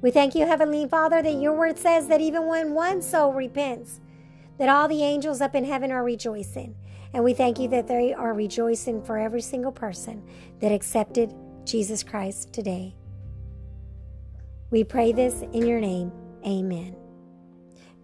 We 0.00 0.10
thank 0.10 0.34
you, 0.34 0.44
Heavenly 0.44 0.88
Father, 0.88 1.22
that 1.22 1.40
your 1.40 1.56
word 1.56 1.78
says 1.78 2.08
that 2.08 2.20
even 2.20 2.48
when 2.48 2.74
one 2.74 3.00
soul 3.00 3.32
repents, 3.32 4.00
that 4.58 4.68
all 4.68 4.88
the 4.88 5.02
angels 5.02 5.40
up 5.40 5.54
in 5.54 5.64
heaven 5.64 5.90
are 5.90 6.04
rejoicing. 6.04 6.74
And 7.14 7.24
we 7.24 7.32
thank 7.32 7.58
you 7.58 7.68
that 7.68 7.88
they 7.88 8.12
are 8.12 8.34
rejoicing 8.34 9.02
for 9.02 9.16
every 9.18 9.40
single 9.40 9.72
person 9.72 10.22
that 10.60 10.72
accepted 10.72 11.34
Jesus 11.64 12.02
Christ 12.02 12.52
today. 12.52 12.94
We 14.70 14.84
pray 14.84 15.12
this 15.12 15.42
in 15.52 15.66
your 15.66 15.80
name. 15.80 16.12
Amen. 16.46 16.94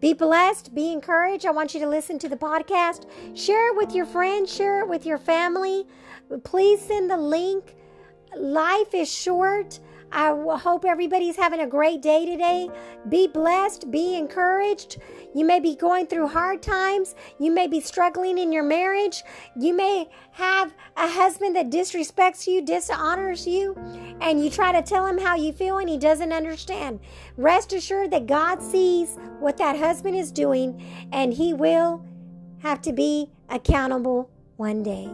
Be 0.01 0.13
blessed, 0.13 0.75
be 0.75 0.93
encouraged. 0.93 1.47
I 1.47 1.51
want 1.51 1.75
you 1.75 1.81
to 1.81 1.89
listen 1.89 2.19
to 2.21 2.29
the 2.29 2.37
podcast, 2.37 3.07
share 3.35 3.71
it 3.71 3.77
with 3.77 3.95
your 3.95 4.07
friends, 4.07 4.55
share 4.55 4.81
it 4.81 4.89
with 4.89 5.07
your 5.07 5.19
family. 5.19 5.87
Please 6.45 6.81
send 6.81 7.11
the 7.11 7.17
link. 7.17 7.75
Life 8.37 8.93
is 8.95 9.13
short. 9.13 9.79
I 10.13 10.29
hope 10.59 10.85
everybody's 10.85 11.37
having 11.37 11.61
a 11.61 11.67
great 11.67 12.01
day 12.01 12.25
today. 12.25 12.69
Be 13.09 13.27
blessed, 13.27 13.91
be 13.91 14.17
encouraged. 14.17 14.99
You 15.35 15.45
may 15.45 15.59
be 15.59 15.75
going 15.75 16.07
through 16.07 16.29
hard 16.29 16.63
times. 16.63 17.15
You 17.41 17.51
may 17.51 17.67
be 17.67 17.81
struggling 17.81 18.39
in 18.39 18.53
your 18.53 18.63
marriage. 18.63 19.23
You 19.59 19.75
may 19.75 20.09
have 20.33 20.73
a 20.97 21.09
husband 21.09 21.57
that 21.57 21.71
disrespects 21.71 22.47
you, 22.47 22.63
dishonors 22.63 23.47
you, 23.47 23.75
and 24.21 24.43
you 24.43 24.51
try 24.51 24.73
to 24.73 24.83
tell 24.83 25.07
him 25.07 25.19
how 25.19 25.35
you 25.35 25.53
feel 25.53 25.79
and 25.79 25.89
he 25.89 25.99
doesn't 25.99 26.33
understand. 26.33 27.01
Rest 27.37 27.73
assured 27.73 28.13
that 28.13 28.27
God 28.27 28.63
sees 28.63 29.19
what 29.41 29.57
that 29.57 29.77
husband 29.77 30.17
is 30.17 30.31
doing 30.31 30.81
and 31.13 31.35
he 31.35 31.53
will 31.53 32.05
have 32.61 32.81
to 32.83 32.93
be 32.93 33.31
accountable 33.49 34.31
one 34.57 34.83
day. 34.83 35.09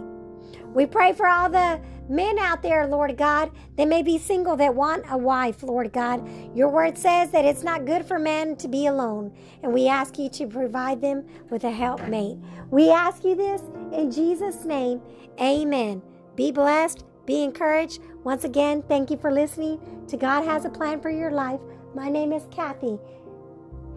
We 0.75 0.87
pray 0.87 1.13
for 1.15 1.27
all 1.27 1.49
the 1.49 1.81
men 2.11 2.39
out 2.39 2.63
there, 2.63 2.87
Lord 2.87 3.17
God, 3.17 3.51
that 3.77 3.89
may 3.89 4.03
be 4.03 4.19
single 4.19 4.57
that 4.57 4.75
want 4.75 5.05
a 5.09 5.17
wife, 5.17 5.63
Lord 5.63 5.93
God. 5.93 6.29
Your 6.55 6.69
word 6.69 6.99
says 6.99 7.31
that 7.31 7.45
it's 7.45 7.63
not 7.63 7.87
good 7.87 8.05
for 8.05 8.19
men 8.19 8.57
to 8.57 8.69
be 8.69 8.87
alone, 8.87 9.33
and 9.63 9.73
we 9.73 9.89
ask 9.89 10.19
you 10.19 10.29
to 10.31 10.47
provide 10.47 11.01
them 11.01 11.25
with 11.49 11.65
a 11.65 11.71
helpmate. 11.71 12.37
We 12.71 12.91
ask 12.91 13.25
you 13.25 13.35
this 13.35 13.63
in 13.93 14.11
Jesus' 14.11 14.65
name. 14.65 15.01
Amen. 15.41 16.03
Be 16.35 16.51
blessed, 16.51 17.05
be 17.27 17.45
encouraged. 17.45 18.01
Once 18.25 18.45
again, 18.45 18.83
thank 18.89 19.11
you 19.11 19.17
for 19.17 19.31
listening 19.31 19.81
to 20.09 20.17
God 20.17 20.45
Has 20.45 20.65
a 20.65 20.71
Plan 20.71 21.01
for 21.01 21.11
Your 21.11 21.31
Life. 21.31 21.61
My 21.95 22.09
name 22.09 22.33
is 22.33 22.43
Kathy. 22.51 22.99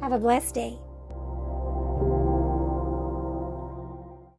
Have 0.01 0.11
a 0.11 0.19
blessed 0.19 0.53
day. 0.53 0.82